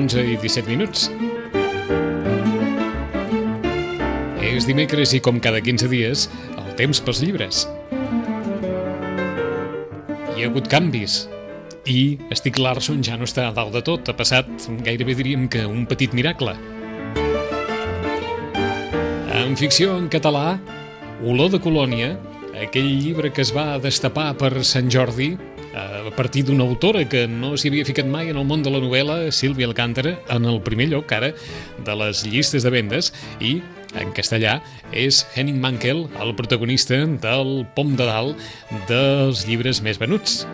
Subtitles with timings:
[0.00, 1.10] 11 i 17 minuts.
[4.40, 6.24] És dimecres i com cada 15 dies,
[6.56, 7.66] el temps pels llibres.
[10.32, 11.26] Hi ha hagut canvis
[11.84, 14.08] i Stieg Larsson ja no està a dalt de tot.
[14.08, 14.48] Ha passat
[14.86, 16.56] gairebé diríem que un petit miracle.
[19.36, 20.58] En ficció en català,
[21.20, 22.14] Olor de Colònia,
[22.56, 25.34] aquell llibre que es va destapar per Sant Jordi,
[25.74, 28.80] a partir d'una autora que no s'hi havia ficat mai en el món de la
[28.82, 31.32] novel·la, Sílvia Alcántara, en el primer lloc, ara,
[31.86, 33.60] de les llistes de vendes, i
[33.98, 34.58] en castellà
[34.94, 38.50] és Henning Mankell, el protagonista del Pom de Dalt
[38.90, 40.44] dels llibres més venuts.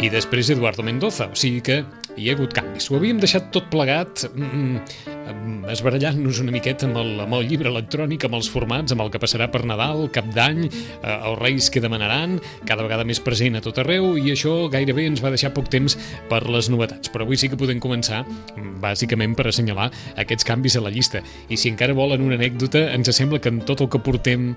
[0.00, 1.82] I després Eduardo Mendoza, o sigui que
[2.16, 2.86] hi ha hagut canvis.
[2.90, 4.78] Ho havíem deixat tot plegat mm,
[5.24, 9.10] mm, esbarallant-nos una miqueta amb el, amb el llibre electrònic, amb els formats, amb el
[9.12, 12.38] que passarà per Nadal, Cap d'Any, eh, els Reis que demanaran,
[12.68, 15.98] cada vegada més present a tot arreu, i això gairebé ens va deixar poc temps
[16.30, 17.10] per les novetats.
[17.12, 21.22] Però avui sí que podem començar, mm, bàsicament, per assenyalar aquests canvis a la llista.
[21.48, 24.54] I si encara volen una anècdota, ens sembla que en tot el que portem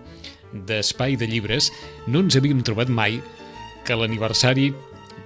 [0.68, 1.72] d'espai de llibres
[2.08, 3.20] no ens havíem trobat mai
[3.86, 4.72] que l'aniversari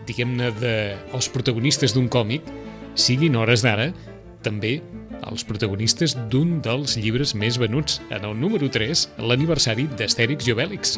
[0.08, 2.48] diguem-ne, dels protagonistes d'un còmic
[2.96, 3.92] siguin hores d'ara
[4.42, 4.80] també
[5.30, 10.98] els protagonistes d'un dels llibres més venuts, en el número 3, l'aniversari d'Astèrix i Obèlix.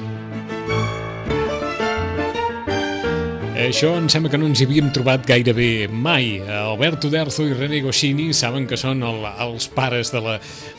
[3.63, 6.33] Això em sembla que no ens hi havíem trobat gairebé mai.
[6.43, 10.33] Alberto Derzo i René Goscini saben que són el, els pares de, la,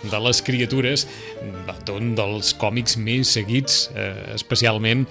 [0.05, 1.07] de les criatures
[1.89, 5.07] d'un dels còmics més seguits, eh, especialment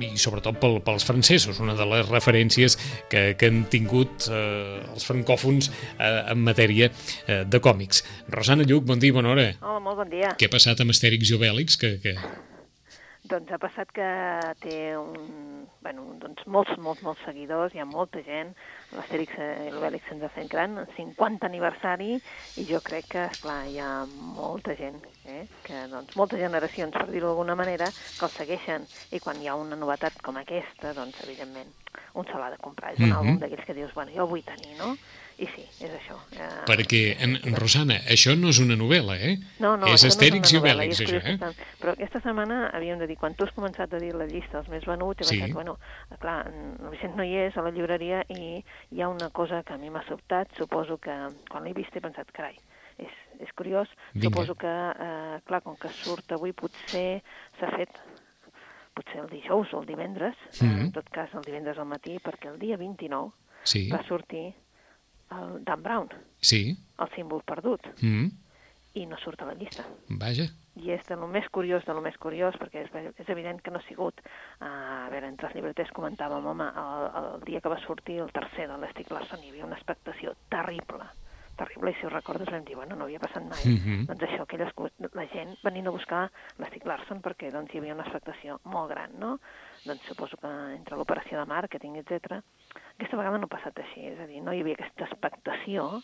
[0.00, 2.78] i sobretot pel, pels francesos, una de les referències
[3.12, 8.06] que, que han tingut eh, els francòfons eh, en matèria eh, de còmics.
[8.32, 9.50] Rosana Lluc, bon dia, bona hora.
[9.60, 10.32] Hola, molt bon dia.
[10.40, 11.76] Què ha passat amb Astèrix i Obèlix?
[11.76, 12.16] Que, que...
[13.28, 14.08] Doncs ha passat que
[14.64, 15.51] té un,
[15.82, 18.52] bueno, doncs molts, molts, molts seguidors, hi ha molta gent,
[18.96, 22.16] l'Astèrix i l'Obèlix se'ns ha fet gran, 50 aniversari,
[22.56, 25.46] i jo crec que, esclar, hi ha molta gent, eh?
[25.64, 29.56] que, doncs, moltes generacions, per dir-ho d'alguna manera, que el segueixen, i quan hi ha
[29.58, 31.72] una novetat com aquesta, doncs, evidentment,
[32.18, 32.92] un se l'ha de comprar.
[32.92, 33.18] És un mm -hmm.
[33.18, 34.96] àlbum d'aquells que dius, bueno, jo vull tenir, no?
[35.38, 36.16] I sí, és això.
[36.36, 39.38] Eh, Perquè, en, en Rosana, això no és una novel·la, eh?
[39.64, 41.36] No, no, és Astèrix no i Obèlix, això, eh?
[41.40, 41.56] Tant.
[41.80, 44.68] Però aquesta setmana havíem de dir, quan tu has començat a dir la llista dels
[44.68, 45.38] més venuts, he Sí.
[45.40, 45.78] pensat, bueno,
[46.20, 49.72] clar, el Vicent no hi és a la llibreria i hi ha una cosa que
[49.72, 51.16] a mi m'ha sobtat, suposo que
[51.48, 52.54] quan l'he vist he pensat, carai,
[52.98, 53.08] és,
[53.42, 54.28] és curiós, Vinga.
[54.30, 57.22] suposo que, eh, clar, com que surt avui potser
[57.58, 57.90] s'ha fet
[58.94, 60.80] potser el dijous o el divendres, Mhm.
[60.80, 63.32] en tot cas el divendres al matí, perquè el dia 29
[63.64, 64.52] Sí, va sortir
[65.30, 66.08] el Dan Brown,
[66.40, 66.76] sí.
[66.98, 68.26] el símbol perdut, Mm,
[68.94, 69.84] i no surt a la llista.
[70.08, 70.50] vaja.
[70.76, 73.70] I és de lo més curiós, de lo més curiós, perquè és, és evident que
[73.70, 74.14] no ha sigut...
[74.60, 74.64] Uh,
[75.06, 78.68] a veure, entre els llibreters comentàvem, home, el, el dia que va sortir el tercer
[78.68, 81.04] de l'Estic Larson hi havia una expectació terrible,
[81.58, 83.62] terrible, i si ho recordes vam dir, bueno, no havia passat mai.
[83.64, 84.06] Mhm.
[84.08, 84.72] Doncs això, aquelles,
[85.12, 86.22] la gent venint a buscar
[86.58, 89.38] l'Estic Larson perquè doncs, hi havia una expectació molt gran, no?
[89.84, 92.40] Doncs suposo que entre l'operació de màrqueting, etc.
[92.96, 96.02] aquesta vegada no ha passat així, és a dir, no hi havia aquesta expectació,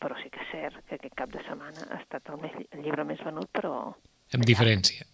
[0.00, 2.82] però sí que és cert que aquest cap de setmana ha estat el, més, el
[2.82, 3.94] llibre més venut, però
[4.32, 5.04] Amb diferència.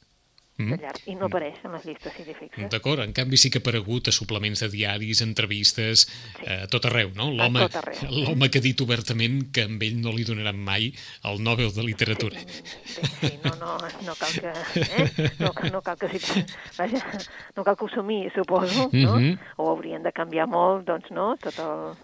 [0.56, 0.78] De Mm?
[0.80, 2.70] llarg, i no apareix en les llistes, si t'hi fixes.
[2.72, 6.06] D'acord, en canvi sí que ha aparegut a suplements de diaris, entrevistes,
[6.46, 7.28] eh, a tot arreu, no?
[7.30, 7.66] L'home
[8.16, 10.88] l'home que ha dit obertament que amb ell no li donaran mai
[11.28, 12.40] el Nobel de Literatura.
[12.40, 14.54] Sí, sí, no, no, no cal que...
[14.80, 15.30] Eh?
[15.40, 16.08] No, no cal que.
[16.78, 17.02] Vaja,
[17.56, 19.16] no cal que ho somii, suposo, no?
[19.18, 19.38] Mhm.
[19.58, 21.34] O haurien de canviar molt, doncs, no?
[21.36, 21.96] Tot el...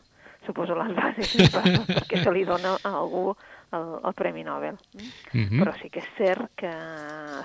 [0.42, 1.36] Suposo les bases
[1.86, 3.28] perquè se li dona a algú
[3.76, 4.78] el, el Premi Nobel.
[4.94, 5.60] Mhm.
[5.60, 6.72] Però sí que és cert que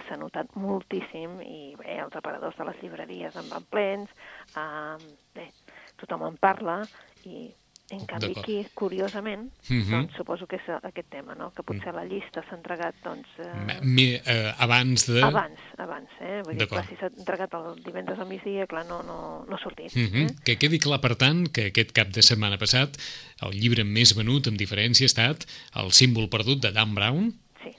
[0.07, 4.09] s'ha notat moltíssim i bé, els aparadors de les llibreries en van plens,
[4.55, 4.97] eh,
[5.35, 5.51] bé,
[5.97, 6.81] tothom en parla
[7.25, 7.47] i
[7.89, 9.89] en canvi aquí, curiosament, Mhm.
[9.91, 11.51] doncs suposo que és aquest tema, no?
[11.53, 15.21] que potser la llista s'ha entregat doncs, eh, me- eh, abans de...
[15.23, 16.41] abans, abans, eh?
[16.45, 19.59] Vull dir, clar, si s'ha entregat el divendres al migdia, clar, no, no, no ha
[19.63, 19.95] sortit.
[19.95, 20.25] Mhm.
[20.25, 20.35] eh?
[20.43, 22.97] Que quedi clar, per tant, que aquest cap de setmana passat
[23.41, 25.45] el llibre més venut, amb diferència, ha estat
[25.75, 27.33] El símbol perdut de Dan Brown,
[27.63, 27.71] Sí,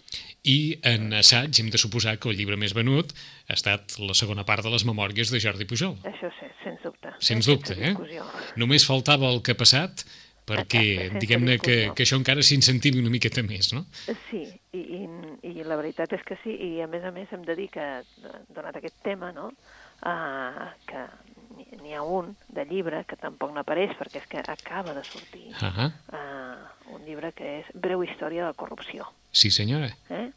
[0.48, 3.12] i en assaig hem de suposar que el llibre més venut
[3.48, 5.98] ha estat la segona part de les memòries de Jordi Pujol.
[6.08, 7.12] això sí, sens dubte.
[7.20, 7.52] Sens eh?
[7.52, 7.92] dubte, Sense eh?
[7.92, 8.24] discussió.
[8.56, 10.06] Només faltava el que ha passat
[10.48, 13.82] perquè, diguem-ne, que, que això encara s'incentivi una miqueta més, no?
[14.30, 15.02] Sí, i, i,
[15.50, 17.84] i la veritat és que sí, i a més a més hem de dir que,
[18.56, 19.50] donat aquest tema, no?,
[20.08, 21.04] uh, que
[21.82, 25.50] n'hi- ha un de llibre que tampoc no apareix perquè és que acaba de sortir
[25.60, 29.92] Ah, uh, un llibre que és Breu història de la corrupció, sí senyora.
[30.08, 30.30] eh?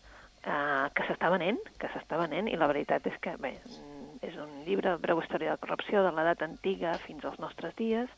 [0.46, 4.38] Uh, que s'està venent, que s'està venent, i la veritat és que, bé, mm, és
[4.42, 8.10] un llibre, Breu història de la corrupció, de l'edat antiga fins als nostres dies,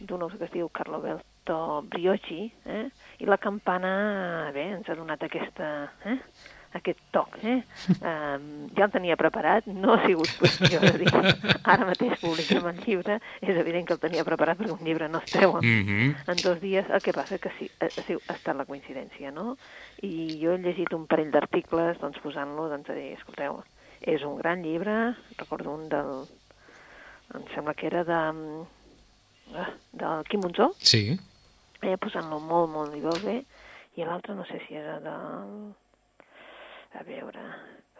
[0.00, 2.90] d'un autor que es diu Carlo Bel Alberto Briocchi, eh?
[3.18, 6.18] i la campana, bé, ens ha donat aquesta, eh?
[6.74, 7.36] Aquest toc.
[7.44, 7.58] Eh?
[8.00, 11.10] Um, ja el tenia preparat, no ha sigut qüestió de dir
[11.64, 15.18] ara mateix publiquem el llibre, és evident que el tenia preparat perquè un llibre no
[15.18, 16.16] es treu en, Mm -hmm.
[16.26, 19.56] en dos dies, el que passa que sí, ha, ha estat la coincidència, no?
[20.02, 23.62] I jo he llegit un parell d'articles, doncs posant-lo, doncs a dir, escolteu,
[24.00, 26.26] és un gran llibre, recordo un del,
[27.34, 28.64] em sembla que era de,
[29.54, 31.18] ah, del Quim Monzó, Sí.
[31.82, 33.44] eh, posant-lo molt, molt i molt bé,
[33.96, 35.74] i l'altre no sé si era del...
[36.98, 37.44] A veure...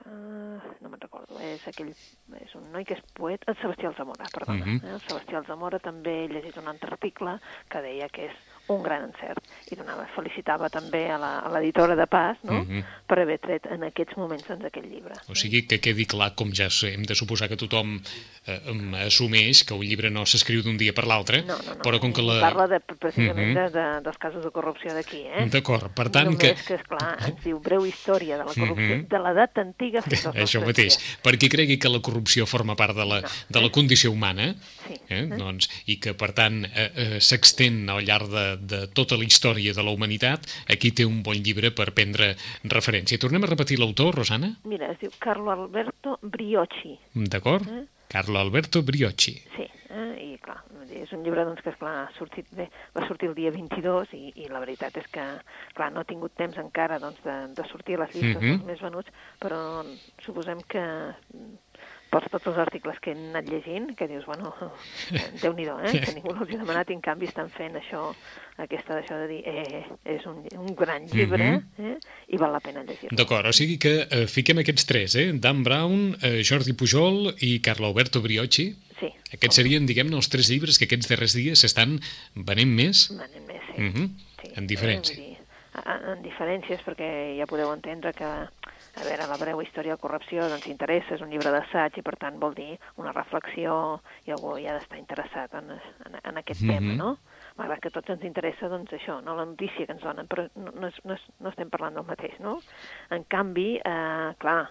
[0.03, 1.93] Uh, no me'n recordo, és aquell...
[2.41, 3.53] És un noi que és poeta...
[3.53, 4.65] El Sebastià Alzamora, perdona.
[4.65, 4.81] Mhm.
[4.83, 4.97] eh?
[4.97, 7.37] El Sebastià Alzamora també he llegit un altre article
[7.71, 11.19] que deia que és un gran encert i donava, felicitava també a
[11.53, 12.63] l'editora de Pas no?
[12.65, 12.85] Mhm.
[13.07, 15.15] per haver tret en aquests moments doncs, aquest llibre.
[15.29, 18.01] O sigui, que quedi clar, com ja hem de suposar que tothom
[18.47, 18.61] eh,
[19.07, 21.83] assumeix, que un llibre no s'escriu d'un dia per l'altre, No, no, no.
[21.83, 22.41] però com que la...
[22.41, 23.55] Parla de, precisament Mhm.
[23.55, 25.47] de, de, dels casos de corrupció d'aquí, eh?
[25.51, 26.55] D'acord, per tant Només que...
[26.65, 29.09] que, esclar, ens diu breu història de la corrupció Mhm.
[29.09, 31.19] de l'edat antiga fins als Això mateix, dies.
[31.23, 33.29] perquè cregui que la corrupció forma part de la, No.
[33.49, 34.55] de la condició humana,
[34.87, 34.95] Sí.
[35.09, 35.27] eh?
[35.37, 39.73] doncs, i que, per tant, eh, eh, s'extén al llarg de, de tota la història
[39.75, 42.35] de la humanitat, aquí té un bon llibre per prendre
[42.65, 43.19] referència.
[43.19, 44.55] Tornem a repetir l'autor, Rosana?
[44.65, 47.69] Mira, es diu Carlo Alberto Briocchi, D'acord?
[47.69, 47.85] Eh?
[48.13, 49.33] Carlo Alberto Briocchi.
[49.57, 50.09] sí, eh?
[50.21, 50.59] i clar,
[50.93, 52.67] és un llibre doncs, que esclar, ha sortit bé,
[52.97, 55.25] va sortir el dia 22 i, i la veritat és que
[55.75, 58.51] clar, no ha tingut temps encara doncs, de, de sortir a les llistes Mhm.
[58.59, 59.09] dels més venuts,
[59.41, 59.59] però
[60.25, 61.57] suposem que mm,
[62.13, 64.53] per tots els articles que he anat llegint, que dius, bueno,
[65.43, 65.93] déu-n'hi-do, eh?
[66.05, 68.03] que ningú els ha demanat i en canvi estan fent això,
[68.61, 69.83] aquesta d'això de dir, eh,
[70.17, 71.49] és un, un gran llibre
[71.81, 71.95] eh?
[72.29, 73.17] i val la pena llegir-lo.
[73.17, 75.31] D'acord, o sigui que eh, fiquem aquests tres, eh?
[75.33, 78.69] Dan Brown, eh, Jordi Pujol i Carlo Alberto Briocchi.
[79.01, 81.97] Sí, Aquests serien, diguem-ne, els tres llibres que aquests darrers dies s'estan
[82.37, 83.09] venent més.
[83.17, 83.81] Manen més, sí.
[83.89, 84.11] Mhm.
[84.43, 84.53] sí.
[84.61, 85.17] En diferència.
[85.17, 87.09] Eh, dir, a- en diferències, perquè
[87.41, 88.29] ja podeu entendre que,
[88.95, 92.17] a veure, la breu història de corrupció doncs interessa, és un llibre d'assaig i per
[92.21, 96.61] tant vol dir una reflexió i algú hi ha d'estar interessat en, en, en aquest
[96.61, 96.69] Mhm.
[96.75, 97.17] tema, no?
[97.57, 99.35] Malgrat que tots ens interessa, doncs, això, no?
[99.37, 102.05] la notícia que ens donen, però no, no, és- no, és- no estem parlant del
[102.05, 102.63] mateix, no?
[103.11, 104.69] En canvi, eh, clar,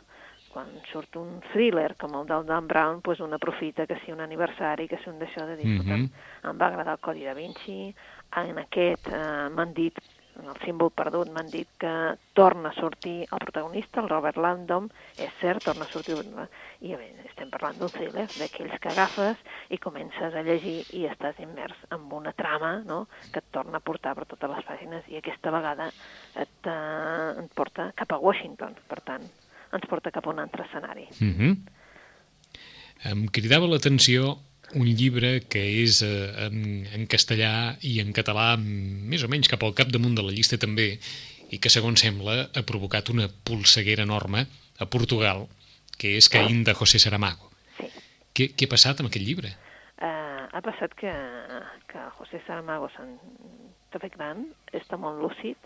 [0.51, 4.19] quan surt un thriller com el del Dan Brown, doncs un aprofita que sigui un
[4.21, 5.79] aniversari, que sigui un d'això de dir, Mhm.
[5.79, 6.09] escolta'm,
[6.51, 7.95] em va agradar el Codi da Vinci,
[8.35, 9.97] en aquest eh, m'han dit,
[10.39, 11.91] en el símbol perdut, m'han dit que
[12.37, 14.87] torna a sortir el protagonista, el Robert Landom,
[15.17, 16.17] és cert, torna a sortir,
[16.81, 21.39] i bé, estem parlant d'un thriller, d'aquells que agafes i comences a llegir i estàs
[21.43, 23.03] immers en una trama no?
[23.33, 27.51] que et torna a portar per totes les pàgines i aquesta vegada et, eh, et
[27.57, 29.27] porta cap a Washington, per tant,
[29.71, 31.07] ens porta cap a un altre escenari.
[31.19, 31.57] Mhm.
[33.11, 34.37] Em cridava l'atenció
[34.77, 39.63] un llibre que és eh, en, en castellà i en català més o menys cap
[39.65, 40.93] al capdamunt de la llista també
[41.51, 44.45] i que segons sembla ha provocat una polseguera enorme
[44.79, 45.47] a Portugal
[45.99, 47.51] que és Caín de José Saramago.
[47.77, 47.89] Sí.
[48.33, 49.51] Què, què ha passat amb aquest llibre?
[50.01, 51.11] Uh, ha passat que,
[51.91, 53.05] que José Saramago s'ha
[54.01, 55.59] fet gran, està molt lúcid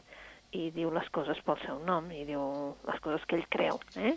[0.55, 2.41] i diu les coses pel seu nom i diu
[2.87, 3.79] les coses que ell creu.
[3.95, 4.15] Eh?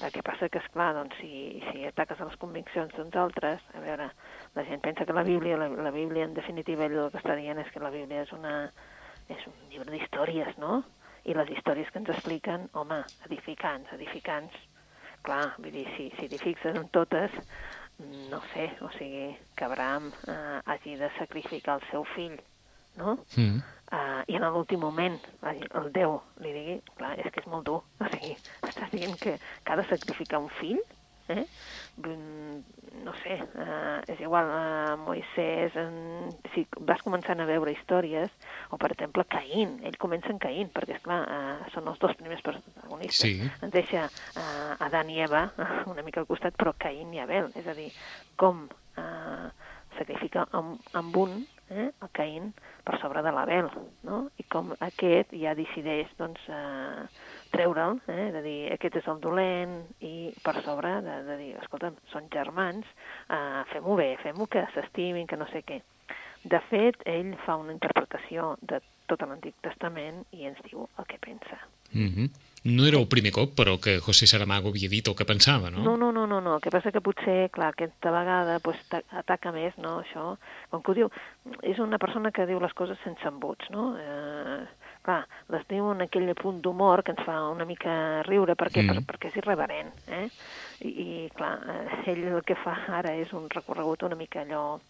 [0.00, 3.64] El que passa que, és clar, doncs, si, si ataques a les conviccions d'uns altres,
[3.76, 4.08] a veure,
[4.56, 7.60] la gent pensa que la Bíblia, la, la Bíblia en definitiva, el que està dient
[7.60, 8.54] és que la Bíblia és, una,
[9.28, 10.82] és un llibre d'històries, no?
[11.28, 14.56] I les històries que ens expliquen, home, edificants, edificants,
[15.26, 17.36] clar, vull dir, si, si t'hi fixes en totes,
[18.32, 22.38] no sé, o sigui, que Abraham eh, hagi de sacrificar el seu fill,
[23.00, 23.18] no?
[23.36, 23.60] Mm.
[23.90, 25.16] Uh, I en l'últim moment
[25.50, 28.36] el Déu li digui, clar, és que és molt dur, o sigui,
[28.68, 30.78] estàs dient que, que ha de sacrificar un fill?
[31.30, 31.44] Eh?
[33.00, 38.32] No sé, uh, és igual, uh, Moisès, en, si vas començant a veure històries,
[38.74, 42.42] o per exemple Caín, ell comença en Caín, perquè esclar, uh, són els dos primers
[42.46, 43.22] protagonistes.
[43.22, 43.50] Sí.
[43.62, 45.46] Ens deixa uh, Adán i Eva
[45.92, 47.88] una mica al costat, però Caín i Abel, és a dir,
[48.40, 49.48] com uh,
[49.96, 51.40] sacrifica amb, amb un,
[51.70, 52.52] eh, el Caín,
[52.84, 53.70] per sobre de l'Abel,
[54.06, 54.20] no?
[54.40, 57.06] I com aquest ja decideix, doncs, eh,
[57.54, 61.98] treure'l, eh, de dir, aquest és el dolent, i per sobre de, de dir, escolta'm,
[62.12, 62.86] són germans,
[63.28, 65.80] eh, fem-ho bé, fem-ho que s'estimin, que no sé què.
[66.42, 71.20] De fet, ell fa una interpretació de tot l'Antic Testament i ens diu el que
[71.20, 71.58] pensa.
[71.92, 72.30] Mm -hmm.
[72.62, 75.78] No era el primer cop, però, que José Saramago havia dit el que pensava, no?
[75.82, 76.56] No, no, no, no, no.
[76.56, 80.36] El que passa que potser, clar, aquesta vegada pues, ta- ataca més, no, això.
[80.68, 81.08] Com que ho diu,
[81.62, 83.96] és una persona que diu les coses sense embuts, no?
[83.98, 84.66] Eh,
[85.02, 88.88] clar, les diu en aquell punt d'humor que ens fa una mica riure, perquè, Mm.
[89.06, 90.28] per, perquè és irreverent, eh?
[90.80, 94.80] I, i clar, eh, ell el que fa ara és un recorregut una mica allò,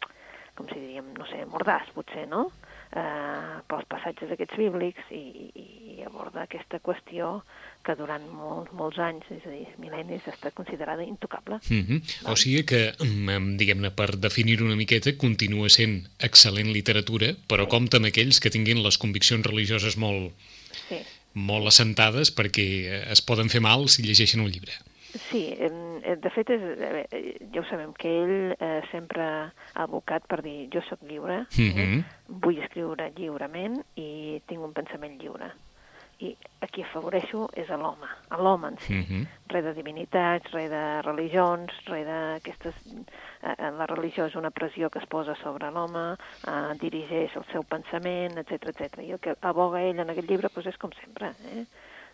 [0.56, 2.50] com si diríem, no sé, mordàs, potser, no?
[2.96, 5.22] Eh, pels passatges aquests bíblics i,
[5.54, 7.40] i, i aborda aquesta qüestió
[7.86, 11.60] que durant molts, molts anys, és a dir, mil·lennis, estat considerada intocable.
[11.68, 12.00] Mm -hmm.
[12.32, 17.70] O sigui que, mm, diguem-ne, per definir una miqueta, continua sent excel·lent literatura, però sí.
[17.70, 20.32] compta amb aquells que tinguin les conviccions religioses molt,
[20.88, 20.98] sí.
[21.32, 22.66] molt assentades perquè
[23.10, 24.72] es poden fer mal si llegeixen un llibre.
[25.10, 26.62] Sí, de fet, és,
[27.10, 31.40] eh, ja ho sabem, que ell eh, sempre ha abocat per dir jo sóc lliure,
[31.50, 31.98] mm -hmm.
[31.98, 32.04] eh?
[32.28, 35.50] Vull escriure lliurement i tinc un pensament lliure
[36.20, 38.92] i a qui afavoreixo és a l'home, a l'home en si.
[38.94, 39.26] Mm -hmm.
[39.48, 42.74] Res de divinitats, res de religions, res d'aquestes...
[43.42, 47.44] Eh, eh, la religió és una pressió que es posa sobre l'home, eh, dirigeix el
[47.52, 48.98] seu pensament, etc etc.
[48.98, 51.64] I el que aboga ell en aquest llibre doncs és com sempre, eh?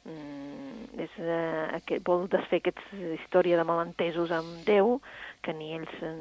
[0.06, 5.00] Mm, és, eh, aquest, vol desfer aquesta història de malentesos amb Déu
[5.42, 6.20] que ni ells en,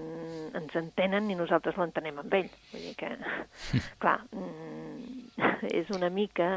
[0.58, 2.50] ens entenen ni nosaltres l'entenem amb ell.
[2.72, 3.12] Vull dir que,
[4.04, 6.56] clar, mm, és una mica...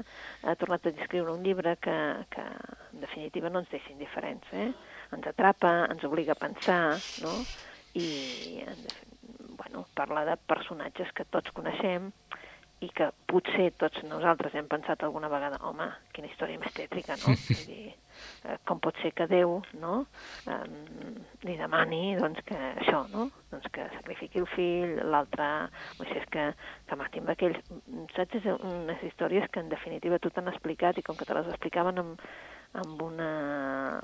[0.49, 1.97] Ha tornat a descriure un llibre que,
[2.33, 4.71] que en definitiva no ens deixa indiferents, eh?
[5.13, 7.35] Ens atrapa, ens obliga a pensar, no?
[7.99, 8.09] I,
[8.65, 8.85] en,
[9.59, 12.13] bueno, parla de personatges que tots coneixem,
[12.85, 17.35] i que potser tots nosaltres hem pensat alguna vegada, home, quina història més tètrica, no?
[17.49, 17.95] Vull dir,
[18.47, 19.95] eh, com pot ser que Déu, no?,
[20.47, 20.61] eh,
[21.47, 25.49] li demani, doncs, que això, no?, doncs que sacrifiqui el fill, l'altre,
[25.99, 26.51] Moisès, que,
[26.87, 27.59] que mati amb aquells...
[28.15, 28.39] Saps?
[28.39, 32.05] És unes històries que, en definitiva, tu t'han explicat i com que te les explicaven
[32.05, 32.29] amb,
[32.73, 34.01] amb una...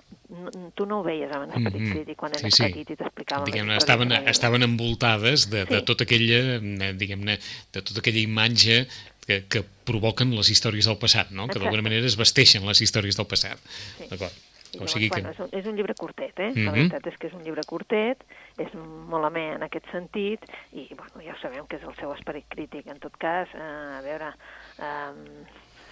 [0.75, 2.17] Tu no ho veies abans de petit, mm -hmm.
[2.17, 2.63] quan eres sí, sí.
[2.63, 3.45] petit i t'explicaven...
[3.45, 5.85] Diguem-ne, estaven, estaven envoltades de, de sí.
[5.85, 7.39] tota aquella, eh, diguem-ne,
[7.73, 8.87] de tota aquella imatge
[9.27, 11.47] que, que provoquen les històries del passat, no?
[11.49, 13.59] Que d'alguna manera es vesteixen les històries del passat.
[13.99, 14.09] Sí.
[14.11, 14.33] D'acord.
[14.81, 15.21] O sigui que...
[15.21, 16.51] bueno, és, un, és un llibre curtet, eh?
[16.51, 16.65] Mm -hmm.
[16.65, 18.25] La veritat és que és un llibre curtet,
[18.59, 20.41] és molt amè en aquest sentit,
[20.73, 22.87] i bueno, ja sabem que és el seu esperit crític.
[22.87, 24.35] En tot cas, eh, a veure,
[24.79, 25.13] eh,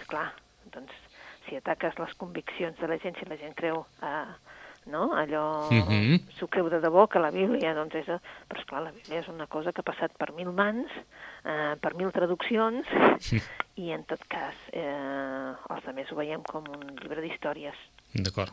[0.07, 0.35] clar,
[0.73, 0.93] doncs
[1.49, 4.33] si ataques les conviccions de la gent, si la gent creu eh,
[4.87, 5.15] no?
[5.15, 5.83] allò, mhm.
[5.89, 6.21] -huh.
[6.39, 8.07] s'ho creu de debò, que la Bíblia, doncs és...
[8.07, 10.89] Però, esclar, la Bíblia és una cosa que ha passat per mil mans,
[11.45, 12.87] eh, per mil traduccions,
[13.21, 13.41] sí.
[13.77, 17.75] i en tot cas, eh, els altres ho veiem com un llibre d'històries.
[18.13, 18.53] D'acord.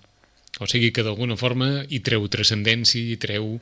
[0.59, 3.59] O sigui que d'alguna forma hi treu transcendència, hi treu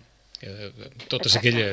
[1.09, 1.71] totes aquella...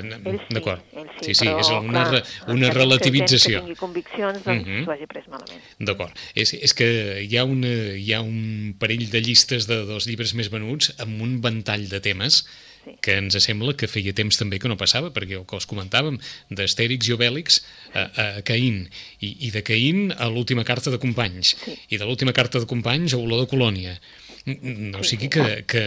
[0.49, 0.81] D'acord.
[1.21, 2.23] Sí, sí, sí, és una, clar,
[2.55, 3.61] una relativització.
[3.61, 4.85] Que tingui conviccions, doncs uh -huh.
[4.85, 5.63] s'ho hagi pres malament.
[5.79, 6.13] D'acord.
[6.35, 6.89] És, és que
[7.29, 11.21] hi ha, una, hi ha un parell de llistes de dos llibres més venuts amb
[11.21, 12.45] un ventall de temes
[12.85, 12.97] sí.
[13.01, 16.19] que ens sembla que feia temps també que no passava, perquè el que us comentàvem
[16.51, 17.61] d'Astèrix i Obèlix
[17.93, 18.89] a, a Caín,
[19.21, 21.77] i, i de Caín a l'última carta de Companys, sí.
[21.91, 23.99] i de l'última carta de Companys a Olor de Colònia,
[24.45, 25.83] o sigui que, que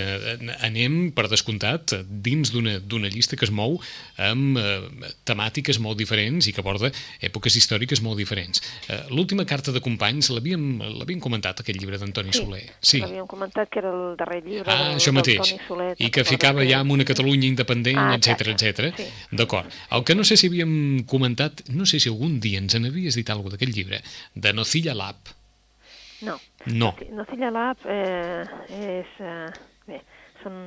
[0.66, 3.78] anem, per descomptat, dins d'una llista que es mou
[4.18, 6.90] amb eh, temàtiques molt diferents i que aborda
[7.22, 8.64] èpoques històriques molt diferents.
[8.90, 12.64] Eh, L'última carta de companys l'havíem comentat, aquest llibre d'Antoni sí, Soler.
[12.82, 15.54] Sí, l'havíem comentat que era el darrer llibre ah, això mateix.
[15.68, 15.94] Soler.
[16.02, 18.90] I que ficava ja en una Catalunya independent, ah, etc etc.
[18.98, 19.10] Sí.
[19.38, 19.70] D'acord.
[19.94, 23.30] El que no sé si havíem comentat, no sé si algun dia ens n'havies dit
[23.30, 24.02] alguna d'aquest llibre,
[24.34, 25.37] de Nocilla Lab.
[26.22, 26.38] No.
[26.66, 26.94] No.
[27.12, 28.44] Nocilla Lab eh,
[28.74, 29.18] és...
[29.20, 29.52] Eh,
[29.88, 30.02] bé,
[30.44, 30.58] són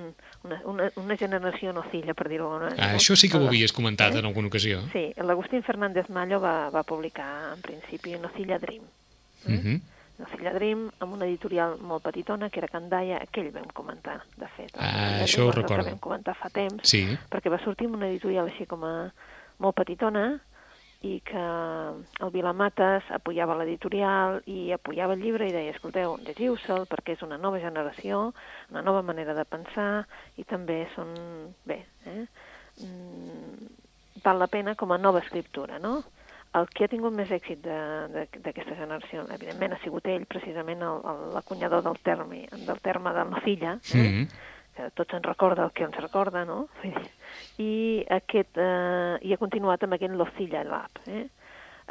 [0.45, 2.75] una, una, una generació nocilla, per dir-ho manera.
[2.79, 4.21] Ah, això sí que ho havies comentat eh?
[4.23, 4.83] en alguna ocasió.
[4.95, 8.85] Sí, l'Agustín Fernández Mallo va, va publicar, en principi, Nocilla Dream.
[8.85, 9.49] Eh?
[9.49, 9.65] Uh mhm.
[9.65, 9.81] -huh.
[10.21, 14.71] Nocilla Dream, amb una editorial molt petitona, que era Candaia, aquell vam comentar, de fet.
[14.77, 15.89] Ah, això ho recordo.
[15.89, 17.17] vam comentar fa temps, sí.
[17.31, 19.11] perquè va sortir amb una editorial així com a
[19.59, 20.39] molt petitona,
[21.01, 27.17] i que el Vilamates apoyava l'editorial i apoyava el llibre i deia, escolteu, llegiu-se'l perquè
[27.17, 28.35] és una nova generació,
[28.69, 30.05] una nova manera de pensar
[30.37, 31.15] i també són,
[31.65, 32.25] bé, eh?
[32.85, 33.71] Mm,
[34.25, 36.03] val la pena com a nova escriptura, no?
[36.59, 40.83] El que ha tingut més èxit d'aquesta generació, evidentment, ha sigut ell, precisament
[41.33, 44.27] l'acunyador del terme, del terme de la filla, eh?
[44.77, 46.67] Que tots ens recorda el que ens recorda, no?
[47.59, 51.03] i, aquest, eh, i ha continuat amb aquest Locilla Lab.
[51.07, 51.27] Eh?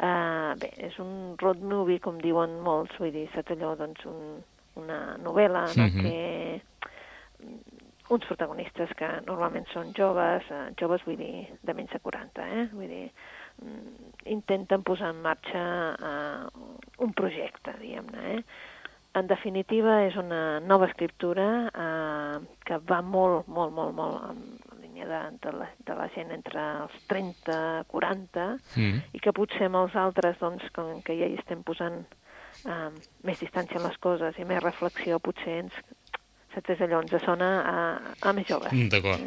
[0.00, 4.38] Uh, bé, és un road movie, com diuen molts, vull dir, saps allò, doncs, un,
[4.80, 6.06] una novel·la en mm -hmm.
[6.06, 6.70] què
[8.10, 12.64] uns protagonistes que normalment són joves, eh, joves vull dir de menys de 40, eh?
[12.72, 13.10] vull dir,
[13.62, 15.62] mm, intenten posar en marxa
[16.10, 16.66] eh,
[17.06, 18.34] un projecte, diguem-ne.
[18.34, 18.42] Eh?
[19.18, 22.36] En definitiva, és una nova escriptura eh,
[22.66, 26.94] que va molt, molt, molt, molt línia de, de, la, de la gent entre els
[27.10, 27.56] 30,
[27.90, 29.00] 40, mm.
[29.18, 32.90] i que potser amb els altres, doncs, com que ja hi estem posant eh,
[33.26, 35.82] més distància en les coses i més reflexió, potser ens,
[36.54, 37.74] saps, és allò, ens sona a,
[38.28, 38.72] a més joves.
[38.92, 39.20] D'acord.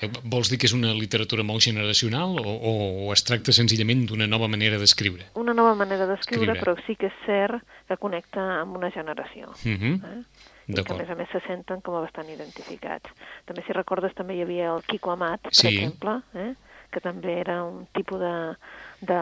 [0.00, 0.08] Eh?
[0.24, 4.48] Vols dir que és una literatura molt generacional o, o, es tracta senzillament d'una nova
[4.48, 5.30] manera d'escriure?
[5.34, 6.60] Una nova manera d'escriure, Escriure.
[6.60, 9.50] però sí que és cert que connecta amb una generació.
[9.64, 9.94] Uh -huh.
[10.00, 10.22] Eh?
[10.70, 13.10] I que a més a més se senten com a bastant identificats.
[13.44, 15.66] També, si recordes, també hi havia el Quico Amat, per Sí.
[15.66, 16.54] exemple, eh?
[16.92, 18.56] que també era un tipus de,
[19.00, 19.20] de,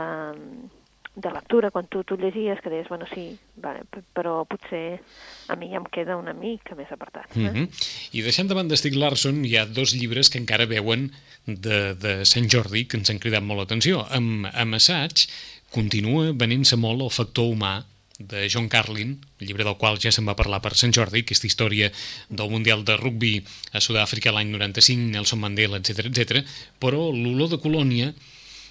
[1.18, 3.82] de lectura, quan tu, tu llegies, que deies, bueno, sí, vale,
[4.14, 5.00] però potser
[5.50, 7.26] a mi ja em queda una mica més apartat.
[7.34, 7.40] Eh?
[7.40, 7.68] Uh -huh.
[8.12, 11.10] I deixant de banda Stig Larsson, hi ha dos llibres que encara veuen
[11.46, 14.06] de, de Sant Jordi que ens han cridat molt l'atenció.
[14.10, 15.26] Amb, amb Assaig
[15.70, 17.84] continua venent-se molt el factor humà
[18.18, 21.46] de John Carlin, el llibre del qual ja se'n va parlar per Sant Jordi, aquesta
[21.46, 21.90] història
[22.28, 26.44] del Mundial de Rugby a Sud-àfrica l'any 95, Nelson Mandela, etc etc.
[26.78, 28.12] però l'olor de colònia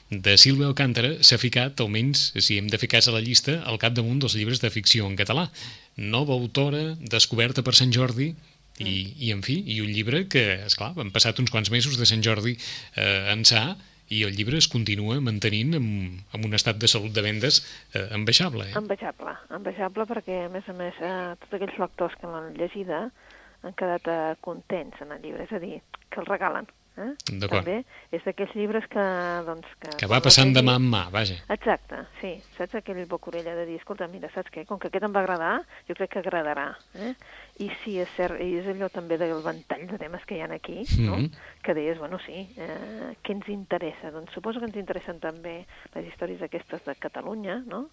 [0.10, 4.22] de Sílvia Alcántara s'ha ficat, almenys, si hem de ficar-se a la llista, al capdamunt
[4.24, 5.50] dels llibres de ficció en català.
[5.98, 8.32] Nova autora, descoberta per Sant Jordi,
[8.80, 8.96] i,
[9.26, 12.08] i en fi, i un llibre que, és clar, han passat uns quants mesos de
[12.08, 13.72] Sant Jordi eh, ençà,
[14.08, 17.60] i el llibre es continua mantenint amb, amb un estat de salut de vendes
[17.92, 18.70] eh, envejable.
[18.70, 18.78] Eh?
[18.80, 23.08] Envejable, envejable perquè, a més a més, eh, tots aquells lectors que l'han llegida
[23.66, 26.70] han quedat eh, contents en el llibre, és a dir, que el regalen.
[26.98, 27.12] Eh?
[27.46, 27.78] També
[28.12, 29.04] és d'aquells llibres que...
[29.48, 31.38] Doncs, que, Que va passant de mà en mà, vaja.
[31.54, 32.34] Exacte, sí.
[32.58, 34.66] Saps aquell bocorella de dir, escolta, mira, saps què?
[34.66, 35.54] Com que aquest em va agradar,
[35.90, 36.72] jo crec que agradarà.
[36.96, 37.14] Eh?
[37.62, 40.50] I sí, és cert, i és allò també del ventall de temes que hi ha
[40.54, 41.18] aquí, no?
[41.18, 41.32] Mhm.
[41.64, 44.12] que deies, bueno, sí, eh, què ens interessa?
[44.12, 47.88] Doncs suposo que ens interessen també les històries aquestes de Catalunya, no?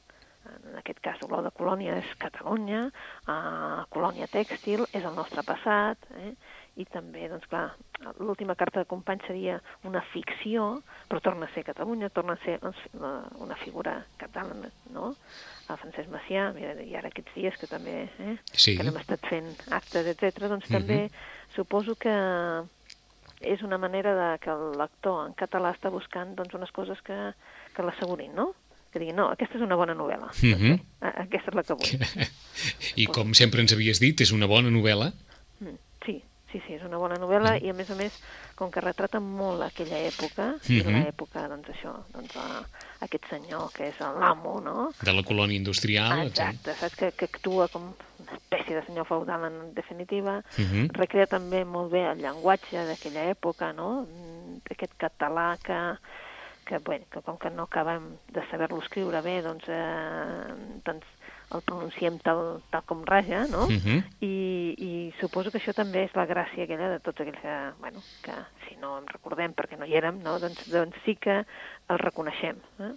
[0.45, 2.87] En aquest cas, l'Olor de Colònia és Catalunya,
[3.29, 6.35] eh, Colònia Tèxtil és el nostre passat, eh?
[6.75, 7.69] i també, doncs clar,
[8.19, 12.57] l'última carta de company seria una ficció, però torna a ser Catalunya, torna a ser
[12.63, 12.81] doncs,
[13.39, 15.13] una figura catalana, no?
[15.71, 18.37] El Francesc Macià, mira, i ara aquests dies que també, eh?
[18.53, 18.75] Sí.
[18.75, 20.49] que n'hem estat fent actes, etc.
[20.51, 21.07] doncs també
[21.55, 22.15] suposo que
[23.45, 27.17] és una manera de que el lector en català està buscant doncs, unes coses que,
[27.77, 28.51] que l'assegurin, no?
[28.95, 30.29] Que diguin, no, aquesta és una bona novel·la.
[30.39, 32.29] Bé, a- aquesta és la que vull.
[33.03, 35.11] I com sempre ens havies dit, és una bona novel·la.
[35.61, 36.21] Mm, Sí,
[36.53, 38.15] sí, sí, és una bona novel·la i a més a més,
[38.55, 41.01] com que retrata molt aquella època, i Mhm.
[41.03, 42.63] l'època, doncs això, doncs a,
[43.03, 44.93] aquest senyor que és l'amo, no?
[45.03, 46.31] de la colònia industrial, etc.
[46.31, 50.91] Exacte, saps que, que actua com una espècie de senyor feudal en definitiva, Mhm.
[50.95, 54.07] recrea també molt bé el llenguatge d'aquella època, no?
[54.07, 55.75] Mm, Aquest català que,
[56.67, 60.55] que, bé, que com que no acabem de saber-lo escriure bé, doncs, eh,
[60.87, 61.07] doncs
[61.55, 63.67] el pronunciem tal, tal com raja, no?
[63.69, 64.03] Mhm.
[64.25, 64.35] I,
[64.79, 68.37] I suposo que això també és la gràcia aquella de tots aquells que, bueno, que
[68.67, 70.39] si no en recordem perquè no hi érem, no?
[70.43, 72.59] Doncs, doncs sí que el reconeixem.
[72.81, 72.95] Eh?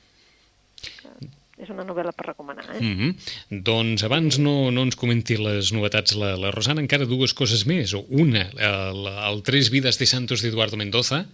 [1.57, 2.81] És una novel·la per recomanar, eh?
[2.81, 3.61] Mm -hmm.
[3.65, 7.93] Doncs abans no, no ens comenti les novetats la, la Rosana, encara dues coses més.
[8.09, 11.25] Una, el, el Tres vides de Santos d'Eduardo Mendoza,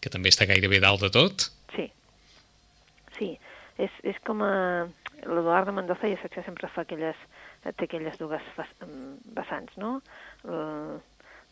[0.00, 1.50] que també està gairebé dalt de tot.
[1.76, 1.86] Sí.
[3.18, 3.30] Sí.
[3.78, 4.52] És, és com a...
[5.22, 7.16] L'Eduardo Mendoza ja saps que sempre fa aquelles...
[7.62, 10.00] té aquelles dues fas, em, vessants, no?
[10.44, 11.00] El,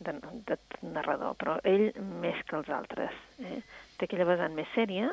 [0.01, 0.13] de,
[0.49, 0.57] de
[0.91, 3.15] narrador, però ell més que els altres.
[3.39, 3.61] Eh?
[3.97, 5.11] Té aquella vessant més sèria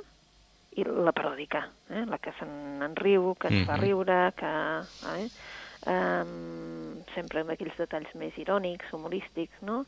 [0.78, 2.04] i la paròdica, eh?
[2.08, 3.82] la que se'n riu, que ens fa Mhm.
[3.84, 4.52] riure, que...
[5.14, 5.28] Eh?
[5.88, 9.84] Um, sempre amb aquells detalls més irònics, humorístics, no?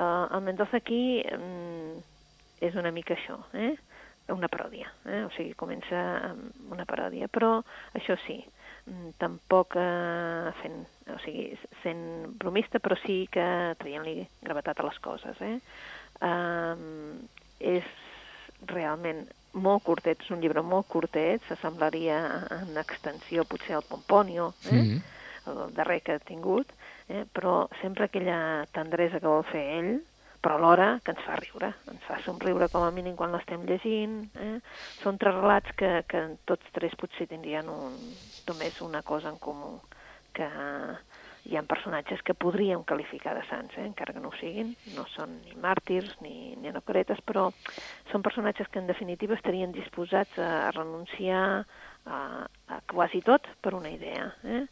[0.00, 2.00] Uh, el Mendoza aquí um,
[2.60, 3.76] és una mica això, eh?
[4.32, 5.22] Una paròdia, eh?
[5.26, 7.58] o sigui, comença amb una paròdia, però
[7.96, 8.38] això sí,
[8.86, 10.78] mm, tampoc eh, fent,
[11.14, 11.48] o sigui,
[11.82, 12.04] sent
[12.40, 13.46] bromista, però sí que
[13.80, 15.40] traient-li gravetat a les coses.
[15.40, 15.58] Eh?
[16.20, 17.20] Um,
[17.60, 17.86] és
[18.68, 22.20] realment molt curtet, és un llibre molt curtet, s'assemblaria
[22.60, 24.82] en extensió potser al Pomponio, eh?
[24.82, 25.02] Mhm.
[25.50, 26.68] el darrer que ha tingut,
[27.08, 27.24] eh?
[27.32, 29.94] però sempre aquella tendresa que vol fer ell,
[30.40, 34.22] però alhora que ens fa riure, ens fa somriure com a mínim quan l'estem llegint.
[34.40, 34.56] Eh?
[35.02, 37.96] Són tres relats que, que tots tres potser tindrien un,
[38.48, 39.76] només una cosa en comú,
[40.36, 40.48] que
[41.48, 43.84] hi ha personatges que podríem qualificar de sants, eh?
[43.84, 47.48] encara que no ho siguin, no són ni màrtirs ni, ni anacretes, però
[48.12, 53.76] són personatges que en definitiva estarien disposats a, a renunciar a, a quasi tot per
[53.76, 54.30] una idea.
[54.44, 54.64] Eh?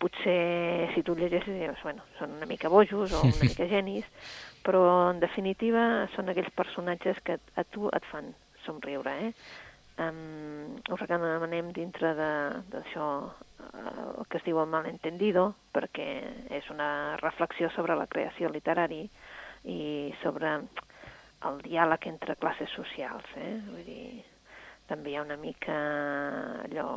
[0.00, 4.06] potser si tu llegeixes dius, bueno, són una mica bojos o una mica genis,
[4.66, 8.32] però en definitiva són aquells personatges que a tu et fan
[8.66, 9.32] somriure, eh?
[9.96, 16.08] Um, ho recomanem dintre d'això uh, el que es diu el malentendido, perquè
[16.58, 19.06] és una reflexió sobre la creació literari
[19.64, 19.78] i
[20.20, 20.58] sobre
[21.46, 23.54] el diàleg entre classes socials, eh?
[23.70, 24.24] Vull dir,
[24.90, 25.78] també hi ha una mica
[26.66, 26.90] allò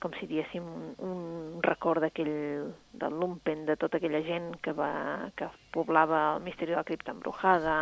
[0.00, 5.28] com si diéssim un, un record d'aquell, del lumpen, de tota aquella gent que, va,
[5.36, 7.74] que poblava el misteri de la cripta embrujada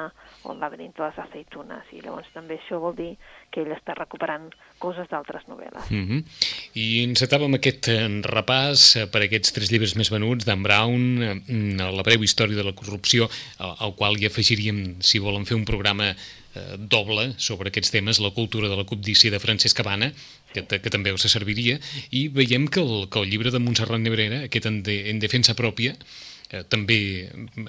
[0.42, 3.12] o el laberint de les aceitunes, i llavors també això vol dir
[3.54, 4.48] que ell està recuperant
[4.82, 5.86] coses d'altres novel·les.
[5.94, 6.24] Mm -hmm.
[6.74, 7.88] I encetàvem aquest
[8.26, 11.04] repàs per aquests tres llibres més venuts d'en Brown,
[11.78, 15.64] la breu història de la corrupció, al, al qual hi afegiríem, si volen fer un
[15.64, 20.12] programa eh, doble sobre aquests temes, la cultura de la cobdícia de Francesc Cabana,
[20.52, 21.78] que, que també us serviria,
[22.10, 25.56] i veiem que el, que el llibre de Montserrat Nebrera, aquest en, de, en defensa
[25.58, 25.96] pròpia,
[26.50, 26.98] eh, també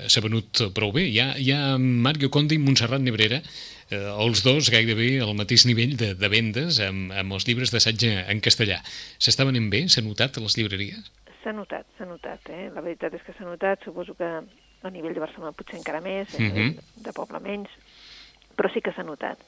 [0.08, 1.06] s'ha venut prou bé.
[1.10, 3.42] Hi ha, hi ha Mario Conde i Montserrat Nebrera,
[3.90, 8.08] eh, els dos gairebé al mateix nivell de, de vendes amb, amb els llibres d'assaig
[8.10, 8.80] en castellà.
[9.20, 9.86] S'està venent bé?
[9.90, 11.12] S'ha notat a les llibreries?
[11.44, 12.52] S'ha notat, s'ha notat.
[12.52, 12.68] Eh?
[12.76, 16.32] La veritat és que s'ha notat, suposo que a nivell de Barcelona potser encara més,
[16.36, 17.04] a nivell uh -huh.
[17.04, 17.70] de poble menys,
[18.56, 19.40] però sí que s'ha notat.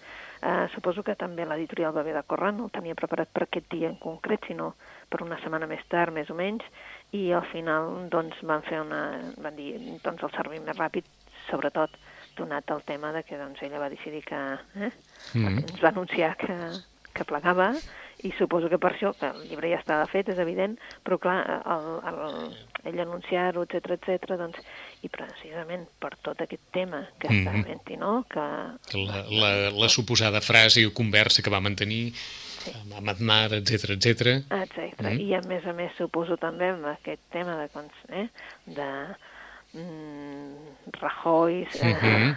[0.42, 3.68] Uh, suposo que també l'editorial va haver de córrer, no el tenia preparat per aquest
[3.70, 4.72] dia en concret, sinó
[5.10, 6.66] per una setmana més tard, més o menys,
[7.14, 9.02] i al final doncs, van fer una...
[9.38, 11.06] van dir, doncs el servim més ràpid,
[11.50, 11.94] sobretot
[12.38, 14.40] donat el tema de que doncs, ella va decidir que...
[14.82, 14.92] Eh?
[15.36, 15.62] Mm -hmm.
[15.72, 16.58] Ens va anunciar que,
[17.14, 17.74] que plegava
[18.24, 21.40] i suposo que per això, que el llibre ja estava fet, és evident, però clar,
[21.66, 24.60] el, el, ell anunciar-ho, etc etc, doncs,
[25.06, 27.42] i precisament per tot aquest tema que mm -hmm.
[27.42, 28.14] està havent no?
[28.30, 28.46] Que...
[28.98, 32.72] La, la, la suposada frase o conversa que va mantenir sí.
[32.98, 34.06] amb Aznar, etc etc.
[34.50, 35.22] Exacte, mm -hmm.
[35.22, 37.70] i a més a més suposo també amb aquest tema de,
[38.10, 38.28] eh,
[38.66, 38.92] de
[39.74, 40.56] mm,
[41.02, 42.36] Rajoy, eh, mm -hmm.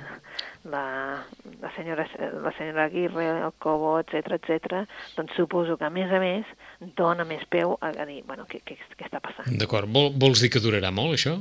[0.70, 1.24] La,
[1.60, 2.06] la, senyora,
[2.42, 4.84] la senyora Aguirre, el Cobo, etc etc.
[5.16, 6.48] doncs suposo que a més a més
[6.96, 9.52] dona més peu a, a dir, bueno, què, què, què està passant?
[9.60, 11.36] D'acord, Vol, vols dir que durarà molt això?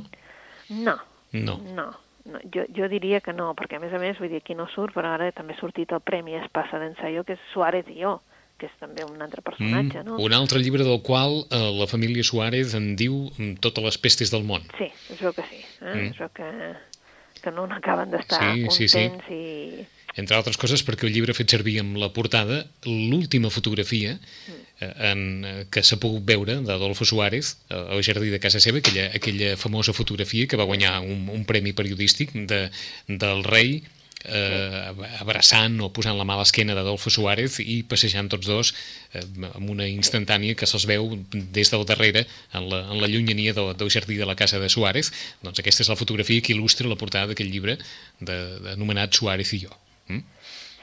[0.70, 0.98] No,
[1.32, 1.58] no.
[1.74, 1.90] No,
[2.24, 2.40] no.
[2.52, 4.94] Jo, jo diria que no, perquè a més a més, vull dir, aquí no surt,
[4.96, 8.16] però ara també ha sortit el Premi Espasa d'Ensaio, que és Suárez i jo,
[8.56, 10.16] que és també un altre personatge, mm, no?
[10.22, 14.32] Un altre llibre del qual eh, la família Suárez en diu mm, totes les pestes
[14.32, 14.64] del món.
[14.78, 15.60] Sí, és veu que sí.
[15.82, 15.90] Eh?
[15.90, 16.12] Mm.
[16.12, 16.50] És veu que,
[17.44, 19.34] que no n'acaben d'estar sí, contents sí, sí.
[19.34, 19.90] i...
[20.14, 24.64] Entre altres coses perquè el llibre ha fet servir amb la portada l'última fotografia mm
[24.80, 28.80] Eh, en, eh, que s'ha pogut veure d'Adolfo Suárez eh, al jardí de casa seva,
[28.82, 32.58] aquella, aquella famosa fotografia que va guanyar un, un premi periodístic de,
[33.06, 33.84] del rei
[34.24, 38.72] eh, abraçant o posant la mà a l'esquena d'Adolfo Suárez i passejant tots dos
[39.12, 43.54] eh, amb una instantània que se'ls veu des del darrere en la, en la llunyania
[43.56, 46.88] del, del jardí de la casa de Suárez doncs aquesta és la fotografia que il·lustra
[46.88, 47.76] la portada d'aquest llibre
[48.20, 49.74] de, de, anomenat Suárez i jo.
[50.08, 50.24] Mm?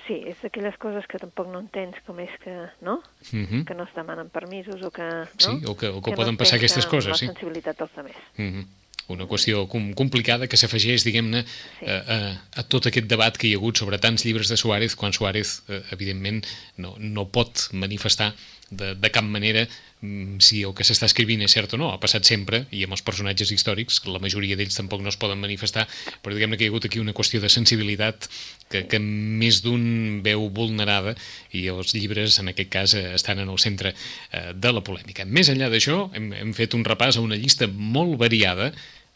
[0.08, 3.02] Sí, és d'aquelles coses que tampoc no entens com és que, no?
[3.32, 3.46] Mhm.
[3.46, 3.66] -huh.
[3.66, 5.04] Que no es demanen permisos o que...
[5.04, 5.38] No?
[5.38, 7.26] Sí, o que, o que, que poden no passar aquestes coses, sí.
[7.26, 8.18] la sensibilitat dels altres.
[8.38, 8.66] Uh -huh
[9.10, 11.90] una qüestió com, complicada que s'afegeix, diguem-ne, sí.
[11.90, 12.20] a, a,
[12.62, 15.62] a tot aquest debat que hi ha hagut sobre tants llibres de Suárez, quan Suárez,
[15.70, 16.44] eh, evidentment,
[16.78, 18.32] no, no pot manifestar
[18.72, 19.66] de, de cap manera
[20.02, 21.92] mm, si el que s'està escrivint és cert o no.
[21.92, 25.42] Ha passat sempre, i amb els personatges històrics, la majoria d'ells tampoc no es poden
[25.44, 25.86] manifestar,
[26.24, 28.30] però diguem-ne que hi ha hagut aquí una qüestió de sensibilitat
[28.72, 31.16] que, que més d'un veu vulnerada
[31.52, 35.28] i els llibres, en aquest cas, eh, estan en el centre eh, de la polèmica.
[35.28, 38.72] Més enllà d'això, hem, hem fet un repàs a una llista molt variada,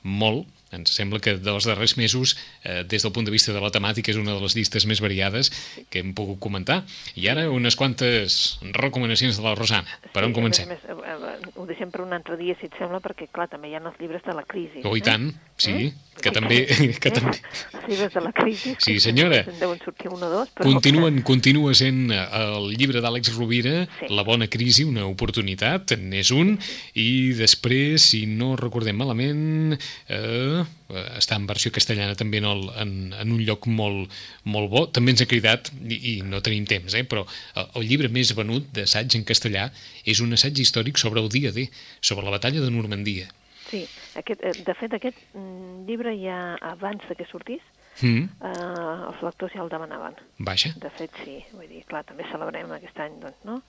[0.06, 3.72] molt, ens sembla que dels darrers mesos, eh, des del punt de vista de la
[3.74, 5.52] temàtica, és una de les llistes més variades
[5.90, 6.84] que hem pogut comentar.
[7.16, 10.00] I ara unes quantes recomanacions de la Rosana.
[10.12, 10.70] Per sí, on comencem?
[10.70, 13.72] Més, més, eh, ho deixem per un altre dia, si et sembla, perquè, clar, també
[13.72, 14.84] hi ha els llibres de la crisi.
[14.84, 16.20] Oh, i tant, sí, eh?
[16.22, 16.62] que també...
[17.02, 17.13] Que eh?
[17.13, 17.36] també...
[17.38, 18.76] Els llibres de la crisi.
[18.82, 19.44] Sí, senyora.
[19.46, 20.54] En deuen sortir un o dos.
[20.58, 24.10] Però Continuen, continua sent eh, el llibre d'Àlex Rovira, sí.
[24.15, 26.56] La bona crisi, una oportunitat, n'és un,
[26.98, 32.68] i després, si no recordem malament, eh, Eh, està en versió castellana també en, el,
[32.78, 34.12] en, en un lloc molt,
[34.54, 34.84] molt bo.
[34.94, 37.24] També ens ha cridat, i, i no tenim temps, eh, però
[37.58, 39.72] el, el llibre més venut d'assaig en castellà
[40.06, 41.68] és un assaig històric sobre el dia D,
[42.06, 43.32] sobre la batalla de Normandia.
[43.69, 43.86] Sí,
[44.19, 47.63] aquest, eh, de fet aquest mm, llibre ja abans de que sortís,
[48.01, 48.28] mm.
[48.49, 50.19] eh, els lectors ja el demanaven.
[50.39, 50.73] Vaja.
[50.82, 53.62] De fet, sí, vull dir, clar, també celebrem aquest any, doncs, no?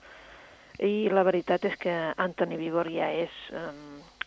[0.83, 3.41] I la veritat és que Anthony Vigor ja és...
[3.53, 3.71] Eh,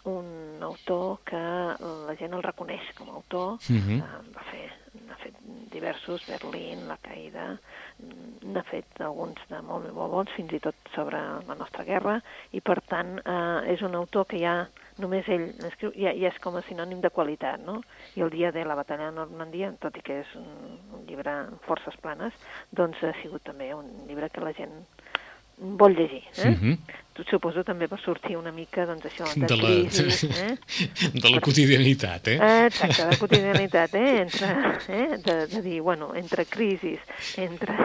[0.04, 3.80] un autor que la gent el reconeix com a autor, mhm.
[3.80, 3.98] -huh.
[4.00, 5.36] uh, va fer n'ha fet
[5.70, 7.46] diversos, Berlín, La Caïda,
[8.50, 12.18] n'ha fet alguns de molt, molt bons, fins i tot sobre la nostra guerra,
[12.56, 14.54] i per tant eh, és un autor que ja
[15.00, 17.78] només ell escriu, ja, ja és com a sinònim de qualitat, no?
[18.18, 20.48] I el dia de la batalla de Normandia, tot i que és un,
[20.98, 22.36] un llibre amb forces planes,
[22.76, 24.74] doncs ha sigut també un llibre que la gent
[25.60, 26.24] vol llegir.
[26.36, 26.48] Eh?
[26.48, 26.76] Uh -huh.
[27.28, 30.54] Suposo també per sortir una mica, doncs això, de, De la, crisi, eh?
[31.20, 32.36] de la quotidianitat, eh?
[32.70, 34.12] Exacte, de quotidianitat, eh?
[34.22, 34.48] Entre,
[34.88, 35.18] eh?
[35.26, 37.02] De, de dir, bueno, entre crisis,
[37.36, 37.76] entre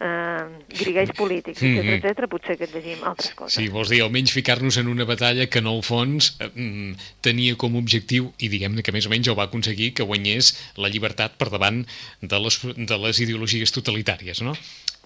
[0.00, 0.46] eh,
[0.78, 1.98] griguells polítics, etc, Mhm.
[2.00, 3.58] etc, potser que llegim altres coses.
[3.58, 7.56] Sí, vols dir, almenys ficar-nos en una batalla que en el fons eh, mm, tenia
[7.60, 10.88] com a objectiu, i diguem-ne que més o menys ho va aconseguir, que guanyés la
[10.88, 11.84] llibertat per davant
[12.22, 14.56] de les, de les ideologies totalitàries, no?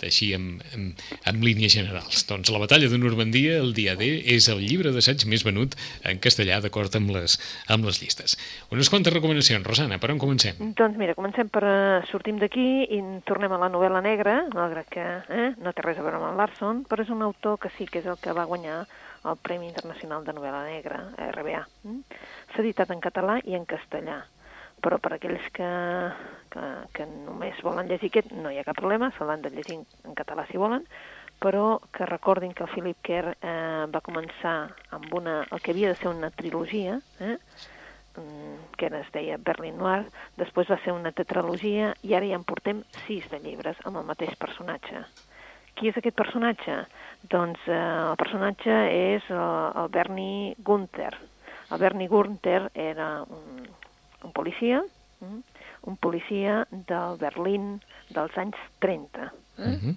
[0.00, 0.84] Així, en, en,
[1.28, 2.22] en línies generals.
[2.24, 5.76] Doncs La batalla de Normandia, el dia D, és el llibre d'assaig més venut
[6.08, 7.36] en castellà, d'acord amb, les,
[7.68, 8.36] amb les llistes.
[8.74, 10.58] Unes quantes recomanacions, Rosana, per on comencem?
[10.78, 11.64] Doncs mira, comencem per...
[11.64, 16.00] Uh, sortim d'aquí i tornem a la novel·la negra, malgrat que eh, no té res
[16.00, 18.34] a veure amb el Larson, però és un autor que sí que és el que
[18.36, 18.82] va guanyar
[19.28, 21.00] el Premi Internacional de Novel·la Negra,
[21.34, 21.62] RBA.
[21.84, 22.20] Mm?
[22.52, 24.22] S'ha editat en català i en castellà,
[24.80, 25.70] però per aquells que,
[26.52, 26.66] que,
[26.96, 30.16] que només volen llegir aquest no hi ha cap problema, se l'han de llegir en
[30.18, 30.86] català si volen,
[31.40, 35.88] però que recordin que el Philip Kerr eh, va començar amb una, el que havia
[35.88, 37.36] de ser una trilogia, eh?
[38.20, 40.04] mm, que es deia Berlin Noir,
[40.36, 44.06] després va ser una tetralogia i ara ja en portem sis de llibres amb el
[44.12, 45.02] mateix personatge.
[45.80, 46.76] Qui és aquest personatge?
[47.32, 51.14] Doncs eh, el personatge és el, el Bernie Gunther.
[51.70, 53.64] El Bernie Gunther era un,
[54.28, 54.82] un policia,
[55.24, 55.40] mm,
[55.88, 57.78] un policia del Berlín
[58.12, 59.32] dels anys 30.
[59.56, 59.64] Eh?
[59.64, 59.96] Uh -huh.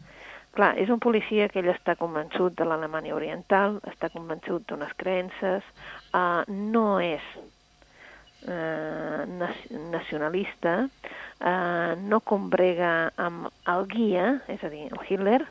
[0.53, 5.65] Clar, és un policia que ell està convençut de l'Alemanya Oriental, està convençut d'unes creences,
[6.13, 7.25] uh, no és
[8.45, 9.23] uh,
[9.95, 15.41] nacionalista, uh, no combrega amb el guia, és a dir, el Hitler,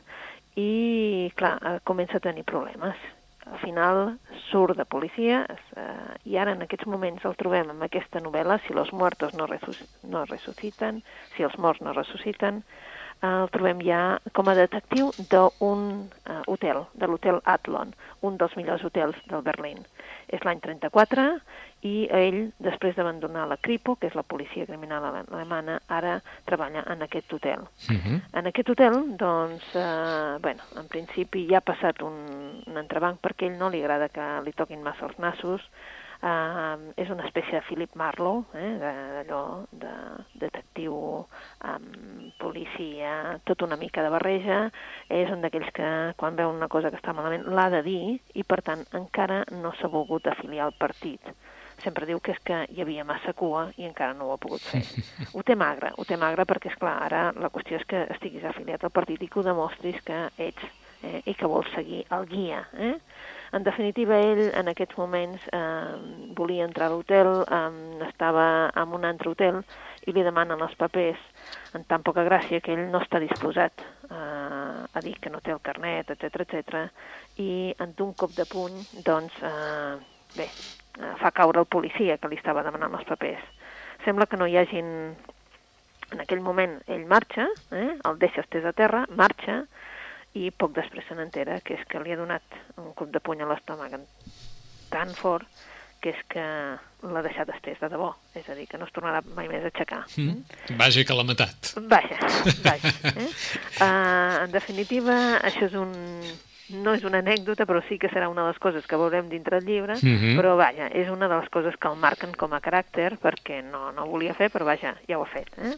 [0.54, 0.70] i,
[1.34, 3.02] clar, uh, comença a tenir problemes.
[3.50, 4.04] Al final
[4.52, 8.70] surt de policia uh, i ara en aquests moments el trobem en aquesta novel·la, si
[8.78, 11.02] los muertos no, resus no resuciten,
[11.34, 12.62] si els morts no ressusciten,
[13.22, 14.02] el trobem ja
[14.34, 17.92] com a detectiu d'un uh, hotel, de l'hotel Adlon,
[18.26, 19.84] un dels millors hotels del Berlín.
[20.32, 21.26] És l'any 34
[21.86, 27.02] i ell, després d'abandonar la Kripo, que és la policia criminal alemana, ara treballa en
[27.02, 27.66] aquest hotel.
[27.90, 28.20] Uh -huh.
[28.32, 33.46] En aquest hotel, doncs, eh, bueno, en principi ja ha passat un, un entrebanc perquè
[33.46, 35.60] ell no li agrada que li toquin massa els nassos,
[36.22, 39.40] Uh, és una espècie de Philip Marlowe, eh, d'allò
[39.74, 39.94] de
[40.38, 40.94] detectiu,
[41.66, 41.88] um,
[42.38, 44.58] policia, tot una mica de barreja,
[45.10, 45.88] és un d'aquells que
[46.20, 48.04] quan veu una cosa que està malament l'ha de dir
[48.38, 51.26] i per tant encara no s'ha volgut afiliar al partit.
[51.82, 54.62] Sempre diu que és que hi havia massa cua i encara no ho ha pogut
[54.62, 54.84] fer.
[55.34, 58.46] Ho té magre, ho té magre perquè, és clar ara la qüestió és que estiguis
[58.46, 60.70] afiliat al partit i que ho demostris que ets
[61.02, 62.62] eh, i que vols seguir el guia.
[62.78, 62.94] Eh?
[63.52, 65.96] En definitiva, ell en aquests moments eh,
[66.38, 68.46] volia entrar a l'hotel, eh, estava
[68.80, 69.58] en un altre hotel
[70.08, 71.20] i li demanen els papers
[71.76, 74.16] en tan poca gràcia que ell no està disposat eh,
[74.88, 76.80] a dir que no té el carnet, etc etc.
[77.44, 80.00] i en d'un cop de puny, doncs, eh,
[80.36, 83.44] bé, eh, fa caure el policia que li estava demanant els papers.
[84.06, 84.88] Sembla que no hi hagin...
[86.12, 89.62] En aquell moment ell marxa, eh, el deixa estès a terra, marxa,
[90.34, 92.42] i poc després se n'entera que és que li ha donat
[92.80, 93.98] un cop de puny a l'estómac
[94.92, 95.48] tan fort
[96.02, 96.44] que és que
[97.06, 99.70] l'ha deixat estès de debò, és a dir, que no es tornarà mai més a
[99.70, 100.00] aixecar.
[100.18, 100.74] Mm.
[100.80, 101.74] Vaja que l'ha matat.
[101.92, 102.18] Vaja,
[102.64, 102.90] vaja.
[103.12, 103.28] Eh?
[103.78, 105.94] Uh, en definitiva, això és un...
[106.82, 109.60] no és una anècdota, però sí que serà una de les coses que veurem dintre
[109.60, 110.38] el llibre, Mm -hmm.
[110.40, 113.92] però vaja, és una de les coses que el marquen com a caràcter, perquè no,
[113.92, 115.50] no volia fer, però vaja, ja ho ha fet.
[115.58, 115.76] Eh?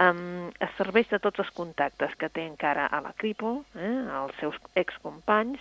[0.00, 4.38] Um, es serveix de tots els contactes que té encara a la Cripo, eh, als
[4.40, 5.60] seus excompanys,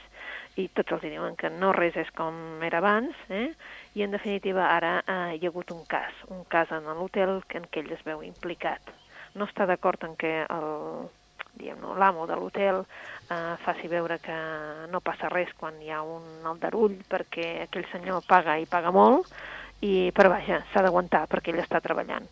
[0.56, 3.52] i tots els diuen que no res és com era abans, eh,
[3.96, 7.68] i en definitiva ara eh, hi ha hagut un cas, un cas en l'hotel en
[7.68, 8.94] què ell es veu implicat.
[9.36, 11.10] No està d'acord en què el
[12.00, 14.36] l'amo de l'hotel eh, faci veure que
[14.90, 19.28] no passa res quan hi ha un aldarull perquè aquell senyor paga i paga molt,
[19.82, 22.28] i, però vaja, s'ha d'aguantar perquè ell està treballant.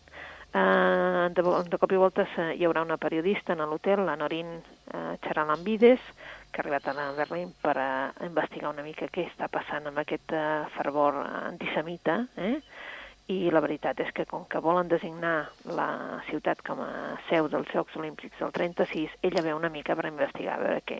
[0.50, 2.24] Uh, de, de cop i volta
[2.56, 6.02] hi haurà una periodista en l'hotel, la Norin uh, Charalambides,
[6.50, 7.90] que ha arribat a Berlín per a
[8.26, 12.56] investigar una mica què està passant amb aquest uh, fervor antisemita, eh?
[13.30, 15.88] i la veritat és que com que volen designar la
[16.26, 16.90] ciutat com a
[17.28, 20.98] seu dels Jocs Olímpics del 36, ella ve una mica per investigar a veure què.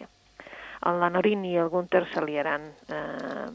[0.81, 3.49] La Norin i el Gunther s'aliaran, eh,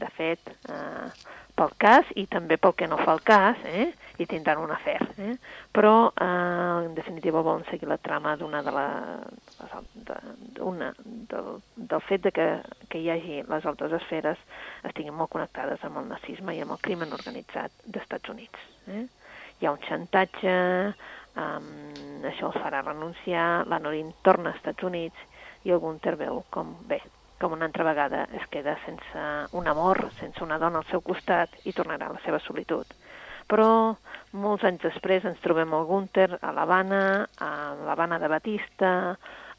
[0.00, 1.10] de fet, eh,
[1.54, 3.92] pel cas i també pel que no fa el cas, eh?
[4.22, 5.00] I tindran un afer.
[5.18, 5.34] Eh?
[5.74, 8.86] Però, eh, en definitiva, volen seguir la trama d'una de la,
[9.94, 10.18] de,
[10.60, 10.92] una,
[11.32, 12.48] del, del fet de que,
[12.88, 14.38] que hi hagi les altres esferes
[14.88, 18.68] estiguin molt connectades amb el nazisme i amb el crimen organitzat d'Estats Units.
[18.88, 19.06] Eh?
[19.60, 20.54] Hi ha un xantatge,
[21.38, 21.66] um,
[22.26, 25.28] això els farà renunciar, la Norin torna als Estats Units
[25.62, 26.98] i Gunther veu com, bé,
[27.38, 29.22] com una altra vegada es queda sense
[29.58, 32.86] un amor, sense una dona al seu costat i tornarà a la seva solitud.
[33.50, 33.94] Però
[34.32, 37.02] molts anys després ens trobem el Gunther a l'Havana,
[37.38, 37.50] a
[37.82, 38.92] l'Havana de Batista,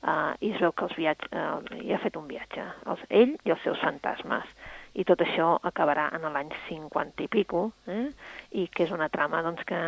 [0.04, 3.36] eh, i es veu que els viatge, eh, hi ha fet un viatge, els, ell
[3.44, 4.50] i els seus fantasmes
[4.94, 8.12] i tot això acabarà en l'any 50 i pico, eh?
[8.62, 9.80] i que és una trama doncs, que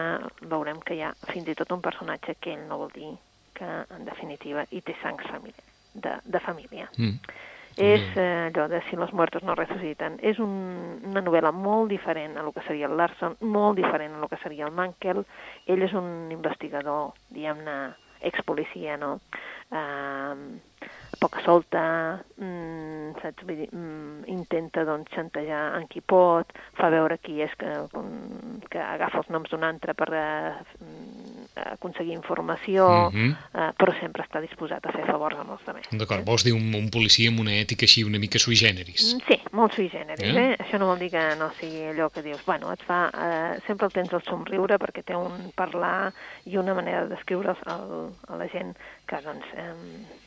[0.49, 3.11] veurem que hi ha fins i tot un personatge que ell no vol dir
[3.55, 6.89] que, en definitiva, hi té sang família, de, de família.
[6.97, 7.19] Mm.
[7.75, 10.15] És eh, allò de Si los muertos no resuciten.
[10.23, 14.21] És un, una novel·la molt diferent a lo que seria el Larson, molt diferent a
[14.21, 15.25] lo que seria el Mankel.
[15.67, 17.75] Ell és un investigador, diguem-ne,
[18.25, 19.19] expolicia, no?
[19.71, 20.59] Eh,
[21.19, 23.43] poca solta, mm, saps?
[23.43, 27.71] Vull dir, mm, intenta doncs, xantejar en qui pot, fa veure qui és que,
[28.69, 30.53] que agafa els noms d'un altre per eh,
[31.55, 33.31] aconseguir informació, mm -hmm.
[33.53, 35.87] eh, però sempre està disposat a fer favors amb els altres.
[35.91, 36.25] D'acord, eh?
[36.25, 39.13] vols dir un, un policia amb una ètica així una mica sui generis?
[39.13, 40.35] Mm, sí, molt sui generis.
[40.35, 40.51] Eh?
[40.51, 40.55] Eh?
[40.59, 43.85] Això no vol dir que no sigui allò que dius, bueno, et fa, eh, sempre
[43.87, 46.11] el tens al somriure perquè té un parlar
[46.45, 48.75] i una manera d'escriure a la gent
[49.07, 49.73] que, doncs, eh,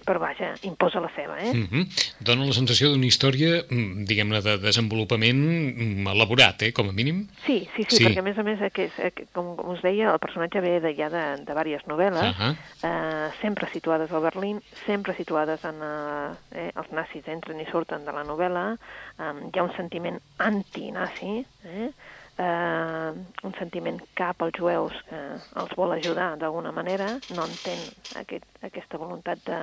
[0.08, 1.52] però vaja, imposa la seva, eh?
[1.52, 1.84] Mm -hmm.
[2.20, 5.42] Dóna la sensació d'una història, mm, diguem-ne, de desenvolupament
[5.76, 7.28] mm, elaborat, eh, com a mínim?
[7.44, 8.04] Sí, sí, sí, sí.
[8.04, 8.90] perquè a més a més, que,
[9.32, 12.54] com, com us deia, el personatge ve de, ja de, de diverses novel·les, uh -huh.
[12.88, 15.76] eh, sempre situades a Berlín, sempre situades en...
[15.82, 18.76] Eh, eh, els nazis entren i surten de la novel·la,
[19.18, 21.90] eh, hi ha un sentiment anti-nazi, eh?
[22.38, 25.20] Eh, un sentiment cap als jueus que
[25.62, 27.80] els vol ajudar d'alguna manera, no entén
[28.22, 29.60] aquest, aquesta voluntat de,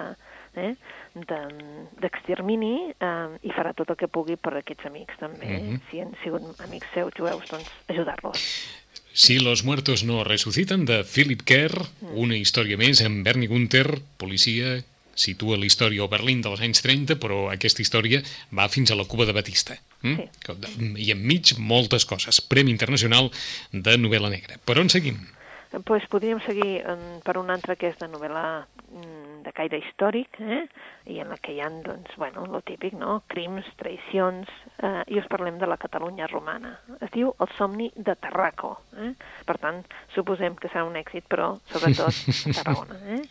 [0.62, 0.74] eh,
[1.16, 5.80] d'extermini de, eh, i farà tot el que pugui per aquests amics també, mm -hmm.
[5.90, 8.40] si han sigut amics seus jueus, doncs ajudar-los.
[9.14, 12.18] Si los muertos no resucitan, de Philip Kerr, mm.
[12.18, 14.84] una història més amb Bernie Gunther, policia
[15.16, 18.22] situa la història a Berlín dels anys 30, però aquesta història
[18.56, 19.80] va fins a la Cuba de Batista.
[20.04, 20.28] Mm?
[20.28, 20.76] Sí.
[21.08, 22.42] I enmig moltes coses.
[22.44, 23.32] Premi Internacional
[23.72, 24.60] de novel·la negra.
[24.64, 25.24] Per on seguim?
[25.84, 26.86] pues podríem seguir
[27.26, 28.64] per una altra que és de novel·la
[28.96, 30.64] mm, de caire històric, eh?
[31.12, 33.22] i en la que hi ha, doncs, bueno, lo típic, no?
[33.32, 35.04] Crims, traïcions, eh?
[35.12, 36.76] i us parlem de la Catalunya romana.
[37.00, 38.76] Es diu El somni de Tarraco.
[39.02, 39.12] Eh?
[39.46, 39.82] Per tant,
[40.16, 43.00] suposem que serà un èxit, però sobretot a Tarragona.
[43.16, 43.22] Eh?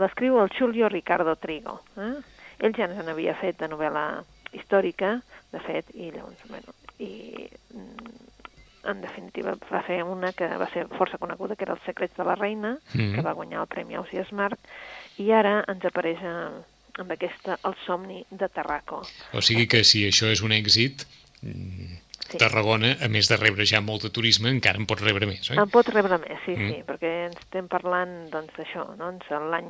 [0.00, 1.80] L'escriu el Julio Ricardo Trigo.
[1.96, 2.14] Eh?
[2.62, 4.06] Ell ja ens n'havia fet de novel·la
[4.52, 5.16] històrica,
[5.52, 8.12] de fet, i llavors, bueno, i mm,
[8.90, 12.26] en definitiva va fer una que va ser força coneguda, que era Els secrets de
[12.26, 13.14] la reina, mm -hmm.
[13.14, 14.58] que va guanyar el Premi Ausias Marc,
[15.22, 19.02] i ara ens apareix amb aquesta El somni de Tarraco.
[19.32, 21.06] O sigui que si això és un èxit,
[21.42, 22.38] sí.
[22.38, 25.58] Tarragona, a més de rebre ja molt de turisme, encara en pot rebre més, oi?
[25.60, 26.70] En pot rebre més, sí, mm.
[26.70, 29.68] sí, perquè ens estem parlant doncs, d'això, doncs, l'any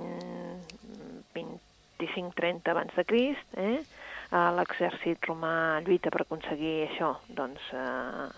[1.34, 3.80] 25-30 abans de Crist, eh?
[4.32, 8.28] l'exèrcit romà lluita per aconseguir això, doncs, eh,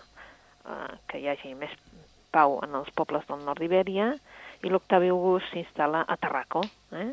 [0.66, 1.74] eh, que hi hagi més
[2.34, 4.14] pau en els pobles del nord d'Ibèria,
[4.64, 6.64] i l'Octavi August s'instal·la a Tarraco.
[6.96, 7.10] Eh?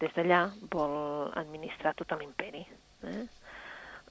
[0.00, 2.64] Des d'allà vol administrar tot l'imperi.
[3.04, 3.22] Eh?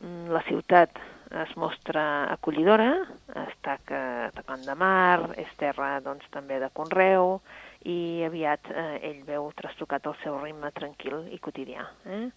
[0.03, 1.01] Mm, la ciutat
[1.43, 2.91] es mostra acollidora,
[3.47, 3.79] està
[4.35, 7.39] tocant de mar, és terra doncs, també de conreu,
[7.89, 11.87] i aviat eh, ell veu trastocat el seu ritme tranquil i quotidià.
[12.05, 12.27] Eh?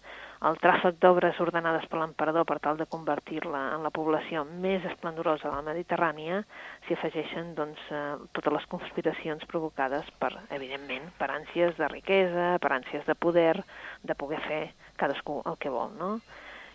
[0.45, 5.49] El tràfic d'obres ordenades per l'emperador per tal de convertir-la en la població més esplendorosa
[5.49, 6.43] de la Mediterrània,
[6.85, 8.01] s'hi afegeixen doncs, eh,
[8.37, 13.55] totes les conspiracions provocades per, evidentment, per ànsies de riquesa, per ànsies de poder,
[14.03, 14.63] de poder fer
[14.97, 15.95] cadascú el que vol.
[15.97, 16.17] No?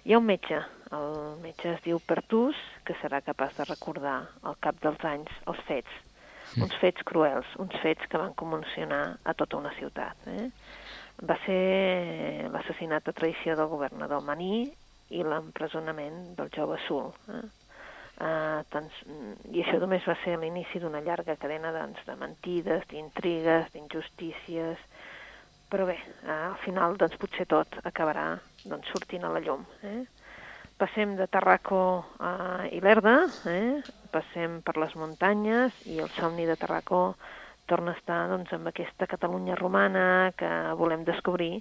[0.03, 0.59] Hi ha un metge,
[0.91, 1.13] el
[1.45, 6.01] metge es diu Pertus, que serà capaç de recordar al cap dels anys els fets,
[6.59, 10.27] uns fets cruels, uns fets que van commocionar a tota una ciutat.
[10.27, 10.51] Eh?
[11.21, 14.69] Va ser l'assassinat a traïció del governador Maní
[15.13, 17.11] i l'empresonament del jove Sul.
[17.29, 17.43] Eh?
[18.23, 18.99] Uh, tants,
[19.51, 24.83] I això només va ser l'inici d'una llarga cadena doncs, de mentides, d'intrigues, d'injustícies,
[25.73, 28.27] però bé, uh, al final doncs, potser tot acabarà
[28.65, 29.65] doncs, sortint a la llum.
[29.89, 30.03] Eh?
[30.79, 31.83] Passem de Tarraco
[32.21, 33.17] a Ilerda,
[33.51, 33.81] eh?
[34.13, 37.03] passem per les muntanyes i el somni de Tarraco
[37.73, 40.05] torna a estar doncs, amb aquesta Catalunya romana
[40.37, 41.55] que volem descobrir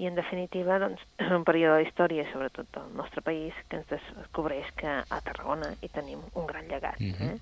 [0.00, 3.92] i, en definitiva, doncs, és un període de història, sobretot del nostre país, que ens
[3.92, 7.00] descobreix que a Tarragona hi tenim un gran llegat.
[7.00, 7.34] Mm -hmm.
[7.36, 7.38] eh?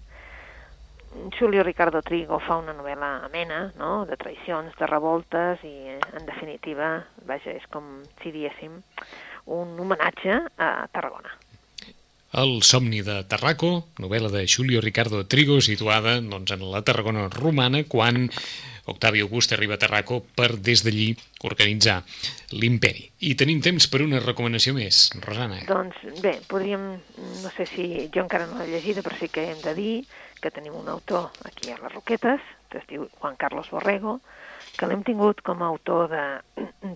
[1.39, 5.75] Julio Ricardo Trigo fa una novel·la amena, no?, de traïcions, de revoltes i,
[6.19, 8.83] en definitiva, vaja, és com si diéssim
[9.47, 11.31] un homenatge a Tarragona.
[12.37, 17.81] El somni de Tarraco, novel·la de Julio Ricardo Trigo, situada doncs, en la Tarragona romana,
[17.89, 18.29] quan
[18.89, 21.11] Octavi August arriba a Tarraco per des d'allí
[21.49, 22.01] organitzar
[22.57, 23.09] l'imperi.
[23.29, 25.61] I tenim temps per una recomanació més, Rosana.
[25.69, 26.89] Doncs bé, podríem,
[27.43, 29.93] no sé si jo encara no l'he llegida, però sí que hem de dir
[30.41, 34.19] que tenim un autor aquí a les Roquetes, que es diu Juan Carlos Borrego,
[34.79, 36.25] que l'hem tingut com a autor de,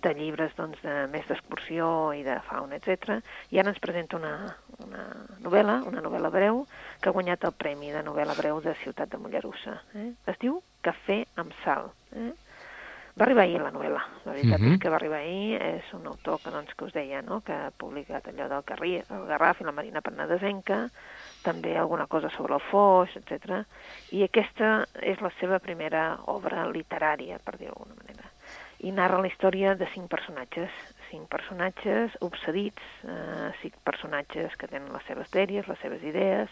[0.04, 3.18] de llibres doncs, de més d'excursió i de fauna, etc.
[3.50, 4.34] I ara ens presenta una,
[4.86, 5.06] una
[5.42, 6.62] novel·la, una novel·la breu,
[7.02, 9.80] que ha guanyat el Premi de novel·la breu de Ciutat de Mollerussa.
[9.98, 10.12] Eh?
[10.30, 11.90] Es diu Cafè amb sal.
[12.16, 12.32] Eh?
[13.12, 14.72] Va arribar ahir la novel·la, la veritat uh -huh.
[14.72, 17.42] és que va arribar ahir, és un autor que, doncs, que us deia, no?
[17.42, 20.88] que ha publicat allò del Carri, el Garraf i la Marina Penedesenca,
[21.42, 23.66] també alguna cosa sobre el Foix, etc.
[24.12, 28.30] I aquesta és la seva primera obra literària, per dir-ho d'alguna manera.
[28.78, 30.70] I narra la història de cinc personatges,
[31.10, 36.48] cinc personatges obsedits, eh, cinc personatges que tenen les seves dèries, les seves idees,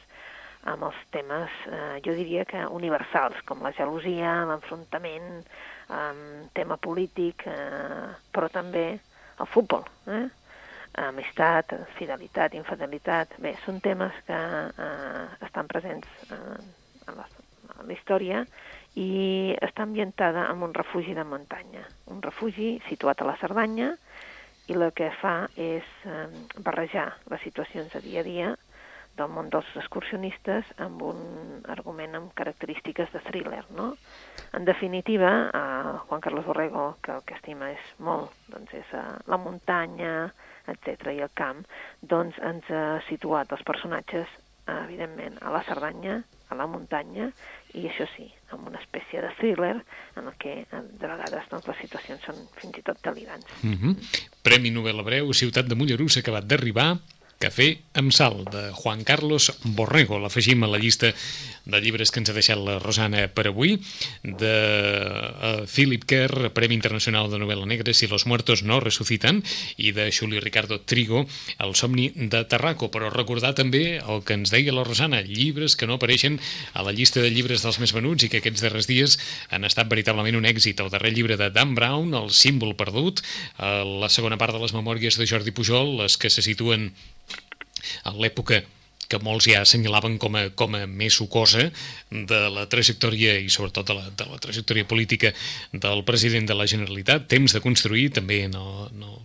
[0.69, 5.47] amb els temes, eh, jo diria que universals, com la gelosia, l'enfrontament,
[5.89, 6.11] eh,
[6.53, 8.87] tema polític, eh, però també
[9.41, 10.27] el futbol, eh?
[11.01, 13.37] amistat, fidelitat, infidelitat...
[13.41, 16.59] Bé, són temes que eh, estan presents eh,
[17.07, 17.27] en, la,
[17.79, 18.45] en la història
[18.99, 23.93] i està ambientada en un refugi de muntanya, un refugi situat a la Cerdanya
[24.71, 26.27] i el que fa és eh,
[26.59, 28.51] barrejar les situacions de dia a dia
[29.21, 31.21] del món dels excursionistes amb un
[31.73, 33.93] argument amb característiques de thriller, no?
[34.57, 39.05] En definitiva, eh, Juan Carlos Borrego, que el que estima és molt, doncs és eh,
[39.31, 40.14] la muntanya,
[40.71, 41.62] etc i el camp,
[42.03, 44.29] doncs ens ha situat els personatges,
[44.71, 47.31] evidentment, a la Cerdanya, a la muntanya,
[47.79, 49.77] i això sí, amb una espècie de thriller
[50.18, 53.47] en el que de vegades doncs, les situacions són fins i tot delirants.
[53.62, 53.95] Mm -hmm.
[54.43, 56.99] Premi novel·la breu, Ciutat de Mollerussa, acabat d'arribar,
[57.41, 60.18] Cafè amb sal, de Juan Carlos Borrego.
[60.20, 61.09] L'afegim a la llista
[61.64, 63.78] de llibres que ens ha deixat la Rosana per avui,
[64.24, 69.41] de uh, Philip Kerr, Premi Internacional de Novel·la Negra, Si los muertos no resucitan,
[69.76, 71.24] i de Xuli Ricardo Trigo,
[71.59, 72.91] El somni de Tarraco.
[72.93, 76.36] Però recordar també el que ens deia la Rosana, llibres que no apareixen
[76.74, 79.16] a la llista de llibres dels més venuts i que aquests darrers dies
[79.49, 80.80] han estat veritablement un èxit.
[80.80, 83.24] El darrer llibre de Dan Brown, El símbol perdut,
[83.57, 86.91] uh, la segona part de les memòries de Jordi Pujol, les que se situen
[88.05, 88.62] en l'època
[89.11, 91.66] que molts ja assenyalaven com a, com a més sucosa
[92.11, 95.33] de la trajectòria i sobretot de la, de la trajectòria política
[95.72, 99.18] del president de la Generalitat, Temps de construir, també no, no,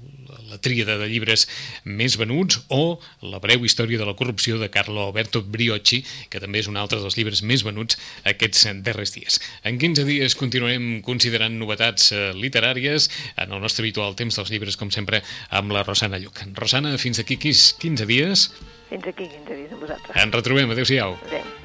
[0.49, 1.47] la tríada de llibres
[1.83, 6.61] més venuts o La breu història de la corrupció de Carlo Alberto Briocci, que també
[6.61, 9.39] és un altre dels llibres més venuts aquests darrers dies.
[9.63, 14.77] En 15 dies continuarem considerant novetats eh, literàries en el nostre habitual temps dels llibres,
[14.77, 16.45] com sempre, amb la Rosana Lluc.
[16.55, 18.49] Rosana, fins aquí 15 dies.
[18.89, 20.17] Fins aquí 15 dies amb vosaltres.
[20.23, 20.75] Ens retrobem.
[20.75, 21.17] Adéu-siau.
[21.27, 21.64] Adéu.